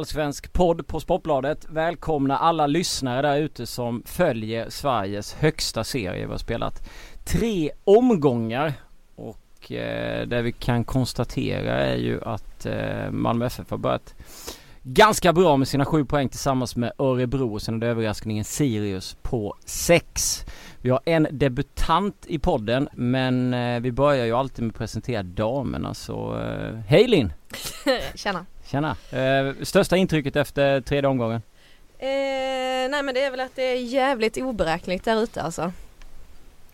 [0.00, 1.66] allsvensk podd på Sportbladet.
[1.68, 6.26] Välkomna alla lyssnare där ute som följer Sveriges högsta serie.
[6.26, 6.88] Vi har spelat
[7.24, 8.72] tre omgångar
[9.16, 14.14] och eh, det vi kan konstatera är ju att eh, Malmö FF har börjat
[14.82, 19.16] ganska bra med sina sju poäng tillsammans med Örebro och sen är det överraskningen Sirius
[19.22, 20.44] på sex.
[20.82, 25.22] Vi har en debutant i podden men eh, vi börjar ju alltid med att presentera
[25.22, 27.32] damerna så eh, hej Linn!
[28.14, 28.46] Tjena!
[28.70, 28.96] Tjena!
[29.10, 31.42] Eh, största intrycket efter tredje omgången?
[31.98, 32.08] Eh,
[32.90, 35.72] nej men det är väl att det är jävligt oberäkneligt där ute alltså.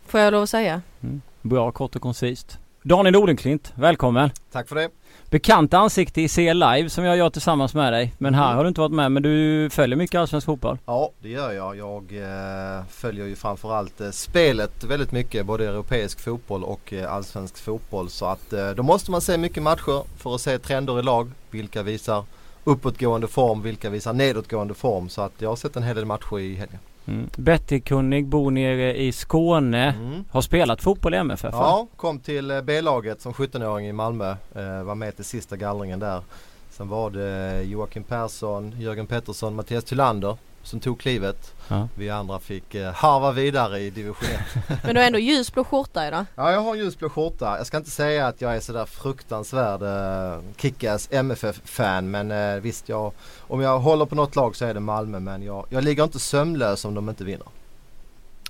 [0.07, 0.83] Får jag lov att säga.
[1.03, 1.23] Mm.
[1.43, 2.59] Bra, kort och koncist.
[2.83, 4.31] Daniel Odenklint, välkommen!
[4.53, 4.89] Tack för det!
[5.31, 8.13] Bekant ansikte i CL Live som jag gör tillsammans med dig.
[8.19, 8.57] Men här Mm.
[8.57, 10.79] har du inte varit med men du följer mycket allsvensk fotboll.
[10.87, 11.77] Ja det gör jag.
[11.77, 15.47] Jag eh, följer ju framförallt eh, spelet väldigt mycket.
[15.47, 18.11] Både europeisk fotboll och eh, allsvensk fotboll.
[18.11, 21.31] Så att eh, då måste man se mycket matcher för att se trender i lag.
[21.51, 22.25] Vilka visar
[22.65, 25.09] uppåtgående form, vilka visar nedåtgående form.
[25.09, 26.79] Så att jag har sett en hel del matcher i helgen.
[27.07, 27.29] Mm.
[27.37, 29.95] Betty-kunnig, bor nere i Skåne.
[29.95, 30.25] Mm.
[30.31, 31.55] Har spelat fotboll i MFF?
[31.55, 34.31] Ja, kom till eh, B-laget som 17-åring i Malmö.
[34.55, 36.23] Eh, var med till sista gallringen där.
[36.71, 41.55] Sen var det Joakim Persson, Jörgen Pettersson, Mattias Thylander som tog klivet.
[41.69, 41.89] Ja.
[41.95, 44.41] Vi andra fick eh, harva vidare i division 1.
[44.85, 46.25] Men du har ändå ljusblå skjorta idag.
[46.35, 47.57] Ja, jag har en ljusblå skjorta.
[47.59, 52.89] Jag ska inte säga att jag är sådär fruktansvärd uh, Kickass MFF-fan men eh, visst,
[52.89, 56.05] jag, om jag håller på något lag så är det Malmö men jag, jag ligger
[56.05, 57.47] inte sömnlös om de inte vinner.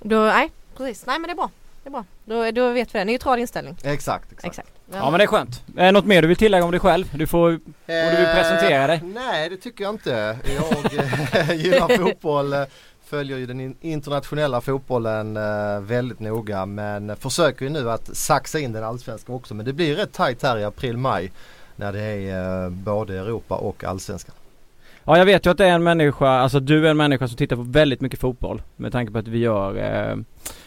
[0.01, 1.05] Då, nej precis.
[1.05, 1.49] Nej men det är bra.
[1.83, 2.05] Det är bra.
[2.25, 3.05] Då, då vet vi det.
[3.05, 3.77] Neutral inställning.
[3.83, 4.47] Exakt, exakt.
[4.47, 4.76] Exakt.
[4.91, 5.63] Ja men det är skönt.
[5.77, 7.05] Eh, något mer du vill tillägga om dig själv?
[7.17, 7.49] Du får...
[7.51, 9.01] du vill presentera dig?
[9.15, 10.37] Nej, det tycker jag inte.
[10.55, 10.93] Jag
[11.39, 12.53] eh, gillar fotboll.
[12.53, 12.63] eh,
[13.05, 18.59] Följer ju den in- internationella fotbollen eh, väldigt noga men försöker ju nu att saxa
[18.59, 19.53] in den allsvenska också.
[19.53, 21.31] Men det blir rätt tajt här i april-maj
[21.75, 24.35] när det är eh, både Europa och allsvenskan.
[25.09, 27.37] Ja jag vet ju att det är en människa, alltså du är en människa som
[27.37, 28.61] tittar på väldigt mycket fotboll.
[28.75, 30.17] Med tanke på att vi gör eh,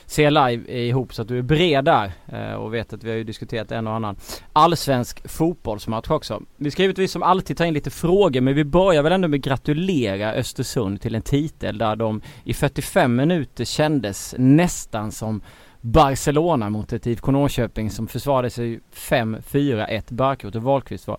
[0.07, 2.13] ser live ihop så att du är bred där.
[2.33, 4.17] Eh, och vet att vi har ju diskuterat en och annan
[4.53, 6.43] allsvensk fotbollsmatch också.
[6.57, 9.39] Vi ska givetvis som alltid ta in lite frågor men vi börjar väl ändå med
[9.39, 15.43] att gratulera Östersund till en titel där de i 45 minuter kändes nästan som
[15.81, 20.03] Barcelona mot ett IFK Norrköping som försvarade sig 5-4-1.
[20.09, 21.19] Barkroth och Wahlqvist var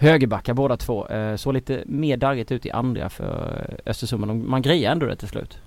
[0.00, 1.06] högerbackar båda två.
[1.06, 5.06] Eh, såg lite mer darrigt ut i andra för Östersund men de, man grejer ändå
[5.06, 5.58] det till slut.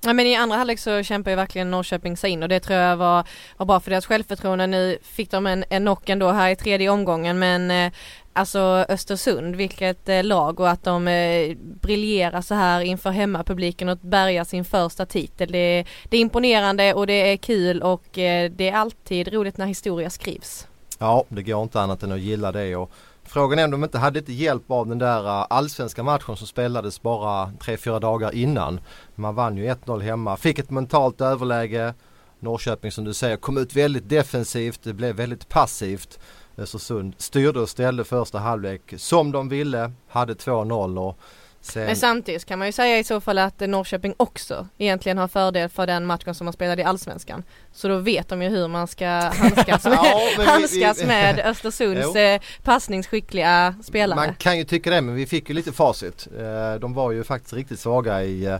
[0.00, 2.78] Ja men i andra halvlek så kämpar ju verkligen Norrköping sig in och det tror
[2.78, 3.24] jag var,
[3.56, 4.66] var bra för deras självförtroende.
[4.66, 7.92] Nu fick de en, en knock ändå här i tredje omgången men eh,
[8.32, 13.98] alltså Östersund, vilket eh, lag och att de eh, briljerar så här inför hemmapubliken och
[13.98, 15.52] bärgar sin första titel.
[15.52, 19.66] Det, det är imponerande och det är kul och eh, det är alltid roligt när
[19.66, 20.66] historia skrivs.
[20.98, 22.76] Ja, det går inte annat än att gilla det.
[22.76, 22.92] Och
[23.28, 26.46] frågan är om de inte hade lite hjälp av den där eh, allsvenska matchen som
[26.46, 28.80] spelades bara 3-4 dagar innan.
[29.14, 31.94] Man vann ju 1-0 hemma, fick ett mentalt överläge.
[32.40, 36.18] Norrköping som du säger kom ut väldigt defensivt, det blev väldigt passivt.
[36.56, 41.18] Östersund styrde och ställde första halvlek som de ville, hade 2-0 och
[41.60, 41.86] sen...
[41.86, 45.68] Men samtidigt kan man ju säga i så fall att Norrköping också egentligen har fördel
[45.68, 47.42] för den matchen som man spelade i Allsvenskan.
[47.72, 51.38] Så då vet de ju hur man ska handskas med, Ja, vi- handskas vi- med
[51.44, 52.16] Östersunds Jo.
[52.20, 54.16] eh, passningsskickliga spelare.
[54.16, 56.28] Man kan ju tycka det men vi fick ju lite facit.
[56.38, 58.56] Eh, De var ju faktiskt riktigt svaga i, eh,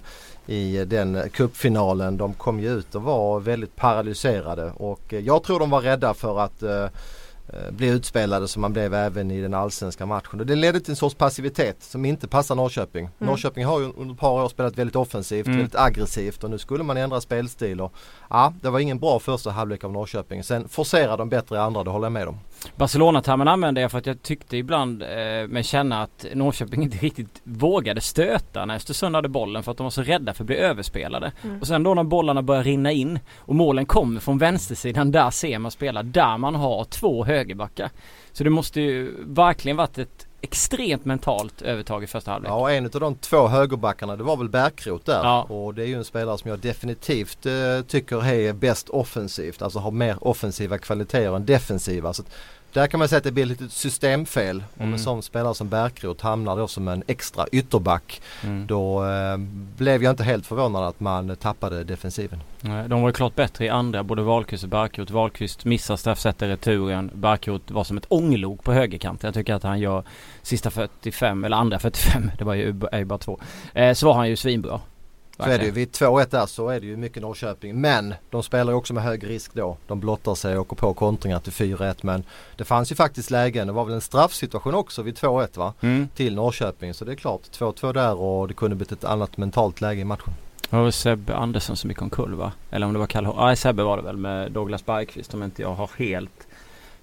[0.47, 2.17] i den cupfinalen.
[2.17, 6.41] De kom ju ut och var väldigt paralyserade och jag tror de var rädda för
[6.41, 6.63] att
[7.53, 10.41] eh, bli utspelade som man blev även i den allsvenska matchen.
[10.41, 13.09] Och det ledde till en sorts passivitet som inte passar Norrköping.
[13.19, 15.59] Norrköping har ju under ett par år spelat väldigt offensivt, Mm.
[15.59, 17.81] väldigt aggressivt och nu skulle man ändra spelstil.
[17.81, 17.93] Och,
[18.31, 20.45] ja, det var ingen bra första halvlek av Norrköping.
[20.45, 22.39] Sen forcerade de bättre i andra, det håller jag med om.
[22.77, 27.41] Barcelona-termen använde jag för att jag tyckte ibland eh, mig känna att Norrköping inte riktigt
[27.45, 30.57] vågade stöta när Östersund hade bollen för att de var så rädda för att bli
[30.57, 31.33] överspelade.
[31.45, 31.61] Mm.
[31.61, 35.59] Och sen då när bollarna börjar rinna in och målen kommer från vänstersidan, där ser
[35.59, 37.91] man spela, där man har två högerbackar.
[38.33, 42.51] Så det måste ju verkligen varit ett extremt mentalt övertag i första halvlek.
[42.51, 45.25] Ja, en av de två högerbackarna det var väl Bärkroth där.
[45.25, 45.43] Ja.
[45.43, 47.53] Och det är ju en spelare som jag definitivt eh,
[47.87, 49.63] tycker är bäst offensivt.
[49.63, 52.13] Alltså har mer offensiva kvaliteter än defensiva.
[52.13, 52.23] Så
[52.73, 54.57] där kan man säga att det blir lite systemfel.
[54.77, 54.93] Om Mm.
[54.93, 58.21] en sån spelare som Bärkroth hamnar då som en extra ytterback.
[58.45, 58.67] Mm.
[58.67, 59.37] Då eh,
[59.77, 62.41] blev jag inte helt förvånad att man tappade defensiven.
[62.61, 65.13] De var ju klart bättre i andra, både Wahlqvist och Barkroth.
[65.13, 67.11] Wahlqvist missar straffsätter returen.
[67.15, 69.29] Barkroth var som ett ånglok på högerkanten.
[69.29, 70.03] Jag tycker att han gör
[70.43, 73.41] sista 45, eller andra 45, det var ju, är ju bara två.
[73.75, 74.81] Eh, så var han ju svinbra.
[75.39, 75.71] Så är det ju.
[75.71, 77.81] Vid 2-1 där så är det ju mycket Norrköping.
[77.81, 79.77] Men de spelar ju också med hög risk då.
[79.87, 81.97] De blottar sig och åker på kontringar till 4-1.
[82.01, 82.25] Men
[82.57, 83.67] det fanns ju faktiskt lägen.
[83.67, 85.75] Det var väl en straffsituation också vid 2-1 va?
[85.81, 86.09] Mm.
[86.15, 86.95] Till Norrköping.
[86.95, 90.05] Så det är klart 2-2 där och det kunde blivit ett annat mentalt läge i
[90.05, 90.35] matchen.
[90.71, 92.53] Det var Sebbe Andersson som gick omkull va?
[92.71, 95.63] Eller om det var Kalle Nej Sebbe var det väl med Douglas Bergqvist om inte
[95.63, 96.48] jag har helt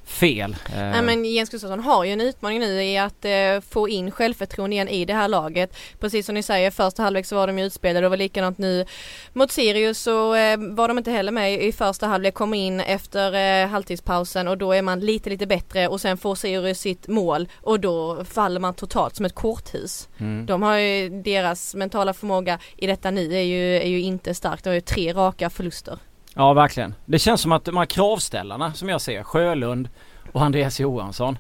[0.06, 0.56] fel.
[0.74, 4.76] Nej men Jens Gustafsson har ju en utmaning nu i att eh, få in självförtroende
[4.76, 5.78] igen i det här laget.
[6.00, 8.86] Precis som ni säger, första halvlek så var de ju utspelade och var likadant nu
[9.34, 13.64] mot Sirius så eh, var de inte heller med i första halvlek, kommer in efter
[13.64, 17.48] eh, halvtidspausen och då är man lite lite bättre och sen får Sirius sitt mål
[17.56, 20.10] och då faller man totalt som ett korthus.
[20.18, 20.46] Mm.
[20.46, 24.64] De har ju, deras mentala förmåga i detta nu är ju, är ju inte stark.
[24.64, 26.00] De har ju tre raka förluster.
[26.38, 26.94] Ja verkligen.
[27.06, 29.90] Det känns som att de här kravställarna som jag ser, Sjölund
[30.32, 31.38] och Andreas Johansson.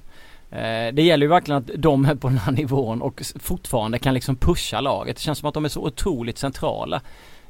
[0.51, 4.13] Eh, det gäller ju verkligen att de är på den här nivån och fortfarande kan
[4.13, 5.15] liksom pusha laget.
[5.15, 7.01] Det känns som att de är så otroligt centrala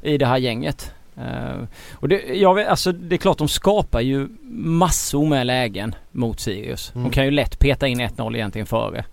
[0.01, 0.93] i det här gänget.
[1.17, 1.63] Uh,
[1.93, 6.39] och det, jag vet, alltså det är klart de skapar ju massor med lägen mot
[6.39, 6.91] Sirius.
[6.95, 7.03] Mm.
[7.03, 9.05] De kan ju lätt peta in 1-0 egentligen före.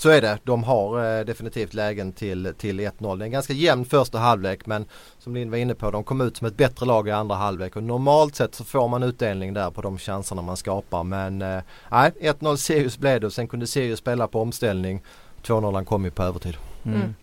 [0.00, 0.38] Så är det.
[0.44, 3.18] De har eh, definitivt lägen till, till 1-0.
[3.18, 4.84] Det är en ganska jämn första halvlek men
[5.18, 7.76] som Linn var inne på, de kom ut som ett bättre lag i andra halvlek
[7.76, 11.04] och normalt sett så får man utdelning där på de chanserna man skapar.
[11.04, 15.02] Men eh, nej, 1-0 Sirius blev det och sen kunde Sirius spela på omställning.
[15.42, 16.56] 2-0 kom ju på övertid.
[16.84, 17.14] Mm.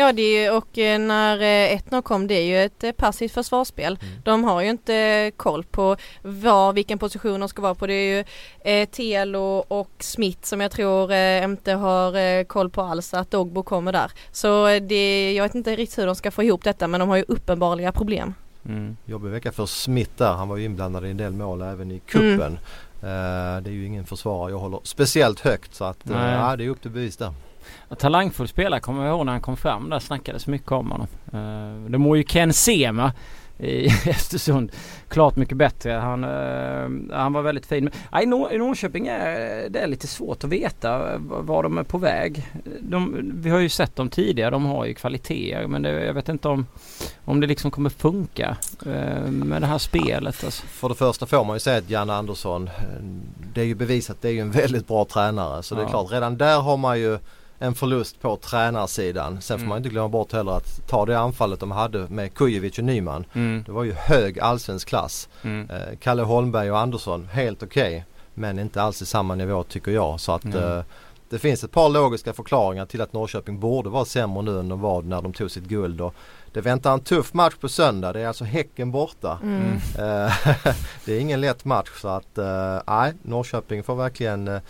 [0.00, 3.32] Ja det är, och eh, när 1-0 eh, kom det är ju ett eh, passivt
[3.32, 3.98] försvarsspel.
[4.02, 4.14] Mm.
[4.24, 7.86] De har ju inte koll på var, vilken position de ska vara på.
[7.86, 8.24] Det är ju
[8.60, 13.30] eh, Telo och Smith som jag tror eh, inte har eh, koll på alls att
[13.30, 14.12] Dogbo kommer där.
[14.32, 17.16] Så det, jag vet inte riktigt hur de ska få ihop detta men de har
[17.16, 18.34] ju uppenbarliga problem.
[18.66, 18.96] Mm.
[19.04, 20.32] Jobbig vecka för Smith där.
[20.32, 22.40] Han var ju inblandad i en del mål även i kuppen.
[22.40, 22.56] Mm.
[23.02, 26.68] Uh, det är ju ingen försvarare jag håller speciellt högt så att ja, det är
[26.68, 27.32] upp till bevis där.
[27.98, 31.06] Talangfull spelare kommer jag ihåg när han kom fram där snackades mycket om honom.
[31.34, 33.12] Uh, det mår ju Ken Sema
[33.60, 34.72] i Östersund
[35.08, 35.92] klart mycket bättre.
[35.92, 37.90] Han, uh, han var väldigt fin.
[38.12, 42.46] Men, i Norrköping är det är lite svårt att veta var de är på väg.
[42.80, 44.50] De, vi har ju sett dem tidigare.
[44.50, 46.66] De har ju kvaliteter men det, jag vet inte om,
[47.24, 48.56] om det liksom kommer funka
[48.86, 50.44] uh, med det här spelet.
[50.44, 50.66] Alltså.
[50.66, 52.70] För det första får man ju säga att Janne Andersson
[53.54, 55.62] det är ju bevisat det är ju en väldigt bra tränare.
[55.62, 57.18] Så det är klart redan där har man ju
[57.62, 59.40] en förlust på tränarsidan.
[59.40, 59.68] Sen får mm.
[59.68, 63.24] man inte glömma bort heller att ta det anfallet de hade med Kujovic och Nyman.
[63.32, 63.62] Mm.
[63.66, 65.28] Det var ju hög allsvensk klass.
[65.42, 65.70] Mm.
[65.70, 67.96] Eh, Kalle Holmberg och Andersson, helt okej.
[67.96, 68.02] Okay,
[68.34, 70.20] men inte alls i samma nivå tycker jag.
[70.20, 70.82] Så att eh,
[71.28, 74.80] det finns ett par logiska förklaringar till att Norrköping borde vara sämre nu än de
[74.80, 76.00] var när de tog sitt guld.
[76.00, 76.14] Och
[76.52, 78.12] det väntar en tuff match på söndag.
[78.12, 79.38] Det är alltså Häcken borta.
[79.42, 79.76] Mm.
[79.76, 80.32] Eh,
[81.04, 84.60] det är ingen lätt match så att eh, nej, Norrköping får verkligen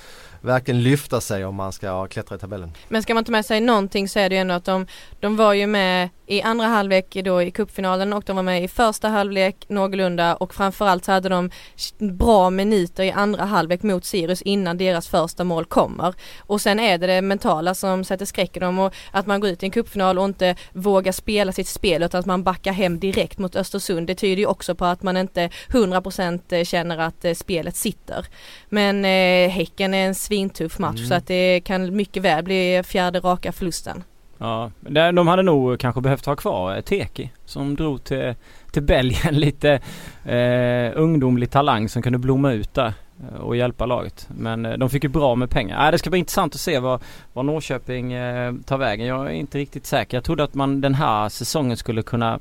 [0.40, 2.72] verkligen lyfta sig om man ska klättra i tabellen.
[2.88, 4.86] Men ska man ta med sig någonting så är det ju ändå att de,
[5.20, 8.68] de var ju med i andra halvlek då i cupfinalen och de var med i
[8.68, 11.50] första halvlek någorlunda och framförallt så hade de
[11.98, 16.14] bra minuter i andra halvlek mot Sirius innan deras första mål kommer.
[16.38, 19.50] Och sen är det det mentala som sätter skräck i dem och att man går
[19.50, 23.00] ut i en cupfinal och inte vågar spela sitt spel utan att man backar hem
[23.00, 24.06] direkt mot Östersund.
[24.06, 28.26] Det tyder ju också på att man inte 100% känner att eh, spelet sitter.
[28.68, 31.08] Men eh, Häcken är en svintuff match mm.
[31.08, 34.04] så att det kan mycket väl bli fjärde raka förlusten.
[34.38, 34.70] Ja,
[35.14, 38.34] de hade nog kanske behövt ha kvar eh, Teki som drog till,
[38.72, 39.80] till Belgien lite
[40.24, 44.28] eh, ungdomlig talang som kunde blomma ut där eh, och hjälpa laget.
[44.28, 45.86] Men eh, de fick ju bra med pengar.
[45.86, 49.06] Äh, det ska bli intressant att se vad, vad Norrköping eh, tar vägen.
[49.06, 50.16] Jag är inte riktigt säker.
[50.16, 52.38] Jag trodde att man den här säsongen skulle kunna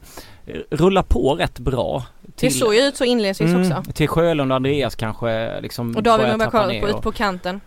[0.69, 2.05] rulla på rätt bra.
[2.35, 3.91] Till, det såg ju ut så inledningsvis mm, också.
[3.91, 7.61] Till Sjölund och Andreas kanske liksom Och David Mubakar på ut på kanten.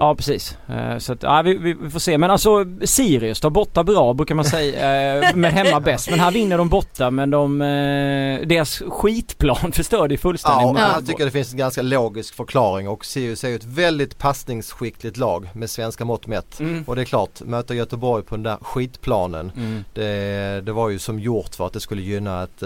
[0.00, 0.56] Ja precis.
[0.70, 2.18] Uh, så att, ja, vi, vi, får se.
[2.18, 5.20] Men alltså Sirius tar borta bra brukar man säga.
[5.20, 6.10] Uh, men hemma bäst.
[6.10, 10.80] Men här vinner de borta men de, uh, deras skitplan förstörde ju fullständigt.
[10.80, 14.18] Ja, jag tycker det finns en ganska logisk förklaring och Sirius är ju ett väldigt
[14.18, 16.60] passningsskickligt lag med svenska mått mätt.
[16.60, 16.84] Mm.
[16.86, 19.52] Och det är klart, möta Göteborg på den där skitplanen.
[19.56, 19.84] Mm.
[19.94, 22.62] Det, det, var ju som gjort för att det skulle gynna ett,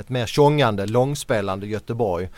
[0.00, 2.28] ett mer tjongande, långspelande Göteborg.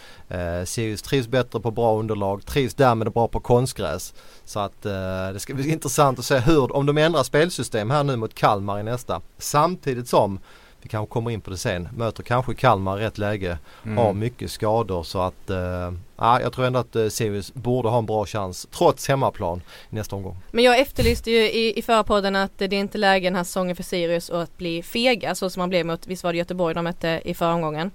[0.64, 4.14] Sirius trivs bättre på bra underlag, trivs därmed bra på konstgräs.
[4.44, 4.92] Så att eh,
[5.32, 8.80] det ska bli intressant att se hur, om de ändrar spelsystem här nu mot Kalmar
[8.80, 9.20] i nästa.
[9.38, 10.38] Samtidigt som,
[10.82, 13.98] vi kanske kommer in på det sen, möter kanske Kalmar i rätt läge, mm.
[13.98, 17.98] har mycket skador så att eh, Ja, jag tror ändå att eh, Sirius borde ha
[17.98, 20.36] en bra chans trots hemmaplan i nästa omgång.
[20.50, 23.44] Men jag efterlyste ju i, i förra podden att det är inte läge den här
[23.44, 26.74] säsongen för Sirius att bli fega så som man blev mot, visst var det Göteborg
[26.74, 27.90] de mötte i förra omgången.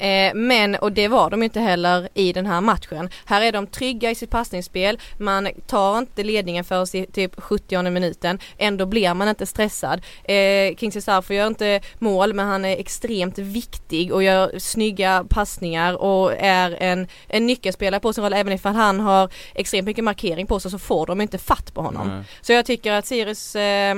[0.00, 3.10] Eh, men, och det var de inte heller i den här matchen.
[3.24, 7.90] Här är de trygga i sitt passningsspel, man tar inte ledningen för sig typ 70
[7.90, 10.02] minuten, ändå blir man inte stressad.
[10.24, 16.02] Eh, Kingsley Sarfo gör inte mål men han är extremt viktig och gör snygga passningar
[16.02, 20.46] och är en, en nyckelspelare på sin roll även ifall han har extremt mycket markering
[20.46, 22.10] på sig så får de inte fatt på honom.
[22.10, 22.24] Mm.
[22.40, 23.94] Så jag tycker att Sirius eh,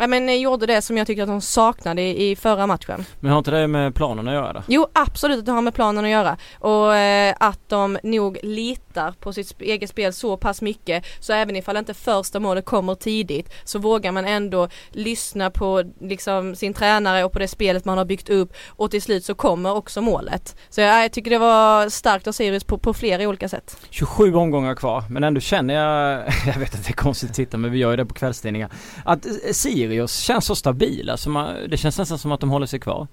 [0.00, 3.04] Ja men gjorde det som jag tyckte att de saknade i, i förra matchen.
[3.20, 4.62] Men har inte det med planen att göra?
[4.66, 9.14] Jo absolut att det har med planen att göra och eh, att de nog litar
[9.20, 13.52] på sitt eget spel så pass mycket så även ifall inte första målet kommer tidigt
[13.64, 18.04] så vågar man ändå lyssna på liksom sin tränare och på det spelet man har
[18.04, 20.56] byggt upp och till slut så kommer också målet.
[20.68, 23.76] Så jag, jag tycker det var starkt av Sirius på, på flera olika sätt.
[23.90, 27.56] 27 omgångar kvar men ändå känner jag, jag vet att det är konstigt att titta
[27.56, 28.70] men vi gör ju det på kvällstidningar,
[29.04, 32.50] att eh, Sirius Sirius känns så stabila så man, det känns nästan som att de
[32.50, 33.06] håller sig kvar.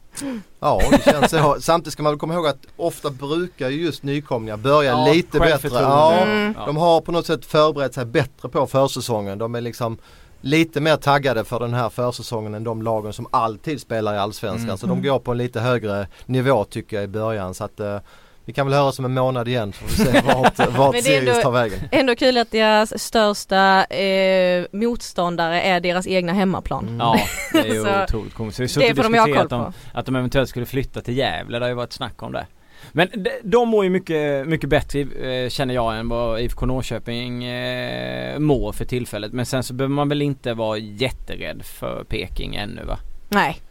[0.59, 1.57] Ja det känns så.
[1.61, 5.39] Samtidigt ska man väl komma ihåg att ofta brukar ju just nykomlingar börja ja, lite
[5.39, 5.69] bättre.
[5.73, 6.53] Ja, mm.
[6.53, 9.37] De har på något sätt förberett sig bättre på försäsongen.
[9.37, 9.97] De är liksom
[10.41, 14.69] lite mer taggade för den här försäsongen än de lagen som alltid spelar i Allsvenskan.
[14.69, 14.77] Mm.
[14.77, 17.53] Så de går på en lite högre nivå tycker jag i början.
[17.53, 17.97] Så att, uh,
[18.47, 21.41] vi kan väl höra om en månad igen så får vi se vart, vart Sirius
[21.41, 21.79] tar vägen.
[21.91, 26.87] Ändå kul att deras största eh, motståndare är deras egna hemmaplan.
[26.87, 26.97] Mm.
[26.99, 27.19] Ja
[27.53, 28.59] det är ju otroligt komiskt.
[28.59, 29.41] Vi det får de ha koll på.
[29.41, 31.59] Att de, att de eventuellt skulle flytta till Gävle.
[31.59, 32.45] Det har ju varit snack om det.
[32.91, 37.43] Men de, de mår ju mycket, mycket bättre eh, känner jag än vad IFK Norrköping
[37.43, 39.33] eh, mår för tillfället.
[39.33, 42.97] Men sen så behöver man väl inte vara jätterädd för Peking ännu va?
[43.29, 43.61] Nej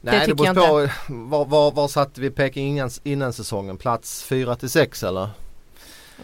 [0.00, 0.92] Nej, det, det beror på.
[1.14, 3.76] Var, var, var satte vi Peking innan, innan säsongen?
[3.76, 5.28] Plats 4 till 6 eller?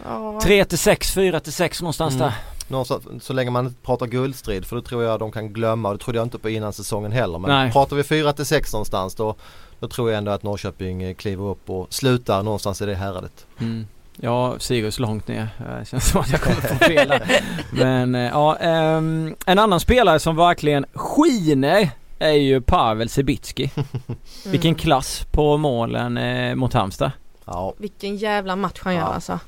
[0.03, 0.39] Ja.
[0.43, 2.25] 3 till 6, 4 till 6 någonstans mm.
[2.25, 2.33] där.
[2.67, 5.99] Någonstans, så länge man inte pratar guldstrid för då tror jag de kan glömma det
[5.99, 7.39] trodde jag inte på innan säsongen heller.
[7.39, 7.71] Men Nej.
[7.71, 9.35] pratar vi 4 till 6 någonstans då,
[9.79, 13.45] då tror jag ändå att Norrköping eh, kliver upp och slutar någonstans i det häradet.
[13.59, 13.87] Mm.
[14.17, 15.49] Ja, Sirius långt ner.
[15.79, 17.13] Det känns som att jag kommer få fel
[17.71, 18.57] Men eh, ja,
[18.97, 23.71] um, en annan spelare som verkligen skiner är ju Pavel Sibitski.
[23.75, 24.17] mm.
[24.45, 27.11] Vilken klass på målen eh, mot Halmstad.
[27.45, 27.73] Ja.
[27.77, 29.07] Vilken jävla match han gör ja.
[29.07, 29.39] alltså.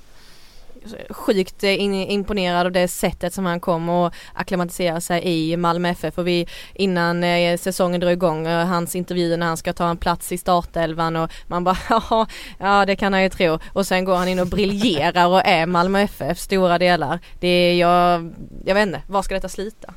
[1.10, 1.82] Sjukt eh,
[2.12, 6.48] imponerad av det sättet som han kom och akklimatiserade sig i Malmö FF och vi
[6.74, 10.38] innan eh, säsongen drog igång och hans intervjuer när han ska ta en plats i
[10.38, 12.28] startelvan och man bara ja,
[12.60, 15.66] ja det kan han ju tro och sen går han in och briljerar och är
[15.66, 17.20] Malmö FF stora delar.
[17.40, 18.34] Det är jag,
[18.66, 19.94] jag vet inte, var ska detta sluta?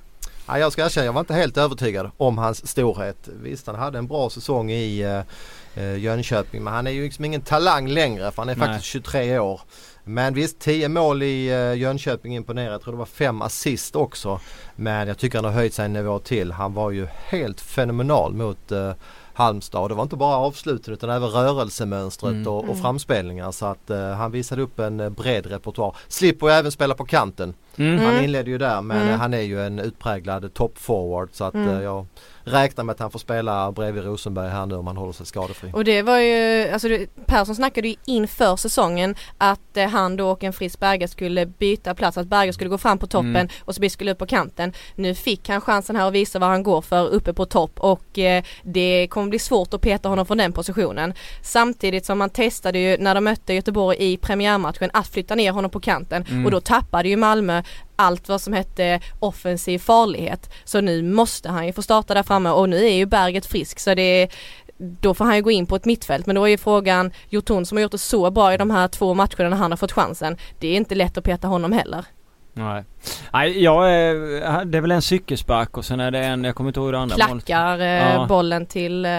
[0.50, 3.28] Ja, jag ska erkänna, jag var inte helt övertygad om hans storhet.
[3.42, 5.22] Visst, han hade en bra säsong i
[5.76, 8.68] uh, Jönköping men han är ju liksom ingen talang längre för han är Nej.
[8.68, 9.60] faktiskt 23 år.
[10.04, 12.72] Men visst 10 mål i uh, Jönköping imponerar.
[12.72, 14.40] Jag tror det var 5 assist också.
[14.76, 16.52] Men jag tycker han har höjt sig en nivå till.
[16.52, 18.92] Han var ju helt fenomenal mot uh,
[19.32, 19.82] Halmstad.
[19.82, 22.46] Och det var inte bara avsluten utan även rörelsemönstret mm.
[22.46, 22.82] och, och, mm.
[22.82, 23.52] framspelningar.
[23.52, 25.96] Så att uh, han visade upp en uh, bred repertoar.
[26.08, 27.54] Slipper ju även spela på kanten.
[27.80, 27.98] Mm.
[27.98, 28.24] Han mm.
[28.24, 29.20] inledde ju där men mm.
[29.20, 31.82] han är ju en utpräglad toppforward så att mm.
[31.82, 32.06] jag
[32.44, 35.70] räknar med att han får spela bredvid Rosenberg här nu om han håller sig skadefri.
[35.74, 36.88] Och det var ju, alltså
[37.26, 41.94] Persson snackade ju inför säsongen att eh, han då och en frisk Berger skulle byta
[41.94, 43.48] plats, att Berger skulle gå fram på toppen mm.
[43.64, 44.72] och så skulle upp på kanten.
[44.94, 48.18] Nu fick han chansen här att visa vad han går för uppe på topp och
[48.18, 51.14] eh, det kommer bli svårt att peta honom från den positionen.
[51.42, 55.70] Samtidigt som man testade ju när de mötte Göteborg i premiärmatchen att flytta ner honom
[55.70, 56.44] på kanten mm.
[56.44, 57.62] och då tappade ju Malmö
[57.96, 60.50] allt vad som hette offensiv farlighet.
[60.64, 63.78] Så nu måste han ju få starta där framme och nu är ju Berget frisk
[63.78, 64.28] så det
[65.00, 67.66] då får han ju gå in på ett mittfält men då är ju frågan Jotun
[67.66, 69.92] som har gjort det så bra i de här två matcherna när han har fått
[69.92, 70.36] chansen.
[70.58, 72.04] Det är inte lätt att peta honom heller.
[72.52, 72.84] Nej.
[73.32, 76.70] Nej, jag är, det är väl en cykelspark och sen är det en, jag kommer
[76.70, 78.14] inte ihåg det andra Klackar målet.
[78.14, 79.10] Eh, bollen till eh,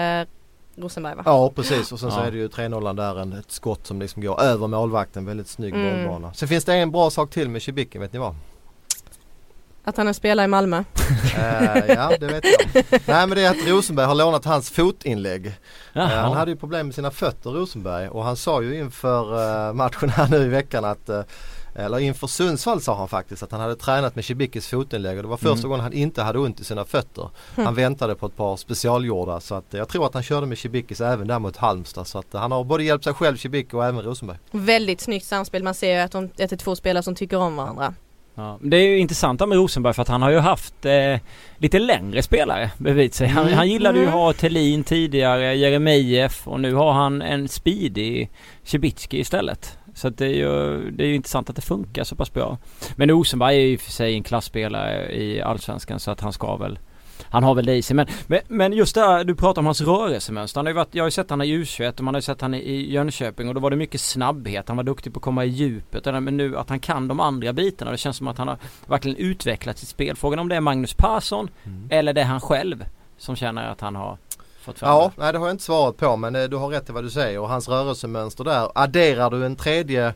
[0.82, 1.22] Rosenberg va?
[1.26, 2.14] Ja precis och sen ja.
[2.14, 5.24] så är det ju 3-0 där en, ett skott som liksom går över målvakten.
[5.24, 5.96] Väldigt snygg mm.
[5.96, 6.34] bollbana.
[6.34, 8.34] Sen finns det en bra sak till med Cibicki, vet ni vad?
[9.84, 10.78] Att han har spelat i Malmö?
[10.78, 10.84] uh,
[11.88, 12.84] ja det vet jag.
[13.06, 15.46] Nej men det är att Rosenberg har lånat hans fotinlägg.
[15.46, 19.34] Uh, han hade ju problem med sina fötter Rosenberg och han sa ju inför
[19.68, 21.10] uh, matchen här nu i veckan att
[21.74, 25.28] eller inför Sundsvall sa han faktiskt att han hade tränat med Cibikis fotinlägg och det
[25.28, 25.68] var första mm.
[25.68, 27.28] gången han inte hade ont i sina fötter.
[27.54, 27.66] Mm.
[27.66, 31.00] Han väntade på ett par specialgjorda så att jag tror att han körde med Cibikis
[31.00, 34.02] även där mot Halmstad så att han har både hjälpt sig själv Cibicki och även
[34.02, 34.38] Rosenberg.
[34.50, 35.62] Väldigt snyggt samspel.
[35.62, 37.94] Man ser att, de, att det är två spelare som tycker om varandra.
[38.34, 41.16] Ja, det är ju intressant med Rosenberg för att han har ju haft eh,
[41.58, 43.28] lite längre spelare bredvid sig.
[43.28, 43.56] Han, mm.
[43.56, 48.30] han gillade ju att ha Tellin tidigare, Jeremejeff och nu har han en speedig
[48.64, 49.78] Cibicki istället.
[49.94, 52.58] Så att det är ju det är ju intressant att det funkar så pass bra.
[52.96, 56.78] Men Rosenberg är ju för sig en klassspelare i Allsvenskan så att han ska väl
[57.24, 57.96] han har väl det i sig.
[57.96, 60.58] Men, men, men just det här, du pratar om hans rörelsemönster.
[60.58, 62.22] Han har ju varit, jag har ju sett han i U21 och man har ju
[62.22, 64.68] sett han i Jönköping och då var det mycket snabbhet.
[64.68, 66.04] Han var duktig på att komma i djupet.
[66.04, 67.90] Men nu att han kan de andra bitarna.
[67.90, 70.16] Det känns som att han har verkligen utvecklat sitt spel.
[70.16, 71.88] Frågan om det är Magnus Persson mm.
[71.90, 72.84] eller det är han själv
[73.18, 74.18] som känner att han har
[74.62, 76.88] fått fram Ja, nej det har jag inte svarat på men eh, du har rätt
[76.88, 78.68] i vad du säger och hans rörelsemönster där.
[78.74, 80.14] Adderar du en tredje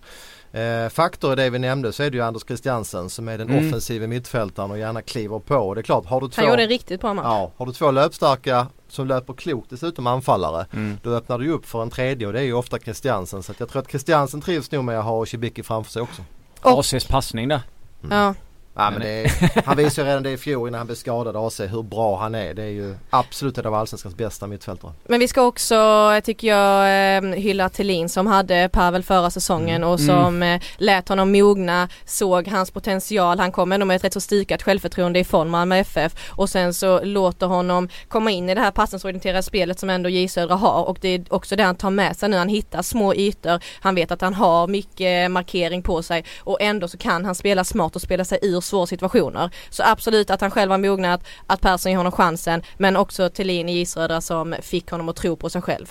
[0.57, 3.51] Eh, faktor i det vi nämnde så är det ju Anders Christiansen som är den
[3.51, 3.69] mm.
[3.69, 5.75] offensiva mittfältaren och gärna kliver på.
[5.75, 7.25] Det är klart, har du två, Han gjorde en riktigt bra match.
[7.25, 10.67] Ja, har du två löpstarka som löper klokt dessutom anfallare.
[10.73, 10.99] Mm.
[11.03, 13.43] Då öppnar du upp för en tredje och det är ju ofta Christiansen.
[13.43, 16.23] Så jag tror att Christiansen trivs nog med att ha Cibicki framför sig också.
[16.63, 17.61] Och ACs passning där.
[18.05, 18.19] Mm.
[18.19, 18.35] Ja.
[18.79, 21.61] Ja, men är, han visade ju redan det i fjol innan han blev skadad AC
[21.61, 22.55] hur bra han är.
[22.55, 24.93] Det är ju absolut en av allsvenskans bästa mittfältare.
[25.05, 29.89] Men vi ska också, tycker jag, eh, hylla Thelin som hade Pavel förra säsongen mm.
[29.89, 30.61] och som mm.
[30.77, 33.39] lät honom mogna, såg hans potential.
[33.39, 37.05] Han kom ändå med ett rätt så stikat självförtroende ifrån Malmö FF och sen så
[37.05, 40.99] låter honom komma in i det här passningsorienterade spelet som ändå J Södra har och
[41.01, 42.37] det är också det han tar med sig nu.
[42.37, 46.89] Han hittar små ytor, han vet att han har mycket markering på sig och ändå
[46.89, 49.51] så kan han spela smart och spela sig ur svåra situationer.
[49.71, 53.69] Så absolut att han själv har mognat, att Persson ger honom chansen men också Thelin
[53.69, 55.87] i Israel som fick honom att tro på sig själv.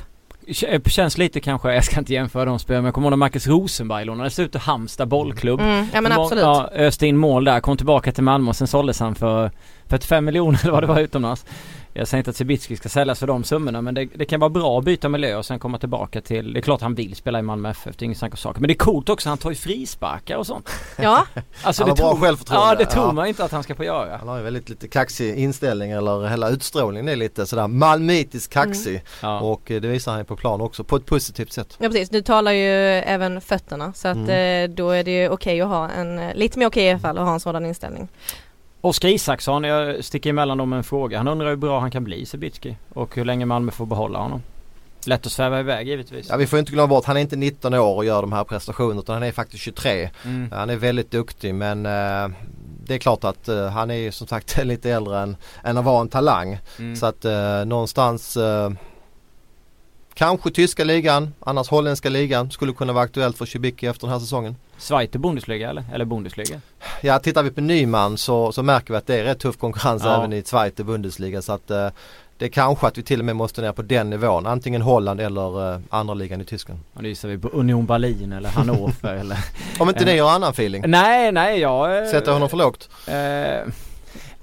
[0.86, 3.48] Känns lite kanske, jag ska inte jämföra de spelarna men jag kommer ihåg när Marcus
[3.48, 5.60] Rosenberg lånades ut till Halmstad bollklubb.
[5.60, 6.44] Mm, ja men absolut.
[6.44, 9.52] Ja, öste in mål där, kom tillbaka till Malmö och sen såldes han för
[9.88, 11.46] 45 miljoner eller vad det var utomlands.
[11.98, 14.50] Jag säger inte att Cibicki ska säljas för de summorna men det, det, kan vara
[14.50, 17.40] bra att byta miljö och sen komma tillbaka till, det är klart han vill spela
[17.40, 18.62] i Malmö FF, det är inget snack om saker.
[18.62, 20.70] Men det är coolt också, han tar ju frisparkar och sånt.
[20.98, 21.26] Ja.
[21.64, 22.68] Alltså han har bra självförtroende.
[22.68, 23.12] Ja det tror ja.
[23.12, 24.18] man inte att han ska få göra.
[24.18, 28.94] Han har ju väldigt lite kaxig inställning eller hela utstrålningen är lite sådär malmitisk kaxig.
[28.96, 29.04] Mm.
[29.22, 29.40] Ja.
[29.40, 31.78] Och eh, det visar han ju på plan också på ett positivt sätt.
[31.80, 34.30] Ja precis, nu talar ju även fötterna så att mm.
[34.30, 36.84] Eh, då är det ju okej okay att ha en, eh, lite mer okej okay
[36.84, 38.08] i alla fall att ha en sådan inställning.
[38.86, 41.18] Oskar Isaksson, jag sticker emellan dem med en fråga.
[41.18, 44.42] Han undrar hur bra han kan bli Cibicki och hur länge Malmö får behålla honom.
[45.06, 46.28] Lätt att sväva iväg givetvis.
[46.30, 48.44] Ja vi får inte glömma bort, han är inte 19 år och gör de här
[48.44, 50.10] prestationerna utan han är faktiskt 23.
[50.26, 50.52] Mm.
[50.52, 52.36] Han är väldigt duktig men uh,
[52.86, 56.02] det är klart att uh, han är som sagt lite äldre än, än att vara
[56.02, 56.58] en talang.
[56.80, 56.96] Mm.
[56.96, 58.38] Så att uh, någonstans
[60.18, 64.20] Kanske tyska ligan, annars holländska ligan skulle kunna vara aktuellt för Cibicki efter den här
[64.20, 64.56] säsongen.
[64.78, 65.84] Zweite Bundesliga eller?
[65.94, 66.62] Eller Bundesliga?
[67.02, 70.02] Ja, tittar vi på Nyman så, så märker vi att det är rätt tuff konkurrens
[70.06, 70.18] ja.
[70.18, 71.90] även i Zweite Bundesliga så att eh,
[72.38, 74.46] det är kanske att vi till och med måste ner på den nivån.
[74.46, 76.80] Antingen Holland eller eh, andra ligan i Tyskland.
[76.94, 79.38] Och nu gissar vi på Union Berlin eller Hannover eller
[79.80, 80.84] Om inte ni har annan feeling?
[80.88, 82.04] Nej, nej jag...
[82.04, 82.90] Eh, Sätter honom för lågt?
[83.08, 83.74] Eh,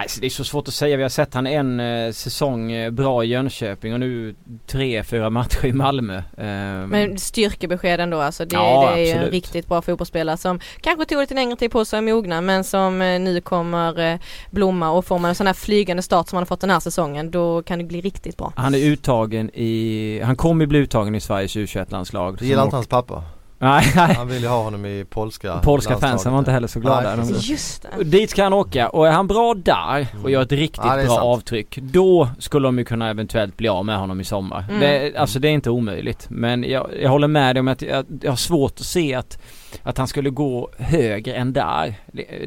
[0.03, 0.97] Alltså det är så svårt att säga.
[0.97, 4.35] Vi har sett han en eh, säsong eh, bra i Jönköping och nu
[4.67, 6.17] tre, fyra matcher i Malmö.
[6.17, 8.45] Eh, Men styrkebesked ändå alltså.
[8.45, 11.71] Det, ja, det är ju en riktigt bra fotbollsspelare som kanske tog lite längre tid
[11.71, 14.19] på sig att mogna men som eh, nu kommer eh,
[14.51, 16.81] blomma och får man en sån här flygande start som han har fått den här
[16.81, 18.53] säsongen då kan det bli riktigt bra.
[18.57, 22.39] Han är uttagen i, han kommer bli uttagen i Sveriges U21-landslag.
[22.39, 23.25] Det gillar inte hans pappa?
[23.63, 23.83] Nej.
[24.17, 27.17] Han vill ju ha honom i polska Polska fansen var inte heller så glada.
[27.17, 28.05] Nej, Just det.
[28.05, 31.07] Dit ska han åka och är han bra där och gör ett riktigt ja, bra
[31.07, 31.21] sant.
[31.21, 34.65] avtryck Då skulle de ju kunna eventuellt bli av med honom i sommar.
[34.69, 34.81] Mm.
[34.81, 36.27] Det, alltså det är inte omöjligt.
[36.31, 39.39] Men jag, jag håller med dig om att jag, jag har svårt att se att
[39.83, 41.95] att han skulle gå högre än där.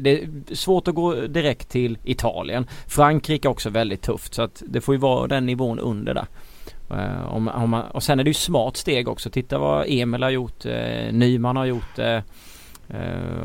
[0.00, 2.66] Det är svårt att gå direkt till Italien.
[2.86, 6.26] Frankrike är också väldigt tufft så att det får ju vara den nivån under där.
[6.90, 9.30] Uh, om, om man, och sen är det ju smart steg också.
[9.30, 10.72] Titta vad Emil har gjort, uh,
[11.12, 11.98] Nyman har gjort.
[11.98, 12.20] Uh,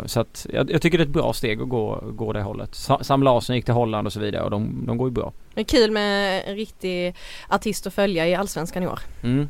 [0.06, 2.76] så att jag, jag, tycker det är ett bra steg att gå, gå det hållet.
[3.02, 5.34] Sam Larsson gick till Holland och så vidare och de, de går ju bra.
[5.54, 7.16] Det är kul med en riktig
[7.50, 9.00] artist att följa i Allsvenskan i år.
[9.24, 9.48] Mm.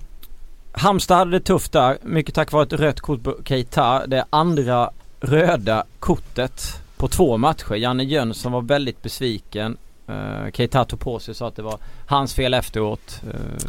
[0.71, 1.97] Halmstad hade det tufft där.
[2.01, 4.07] Mycket tack vare ett rött kort på Keita.
[4.07, 7.75] Det andra röda kortet på två matcher.
[7.75, 9.77] Janne Jönsson var väldigt besviken.
[10.09, 13.21] Uh, Keita tog på sig och sa att det var hans fel efteråt.
[13.33, 13.67] Eh,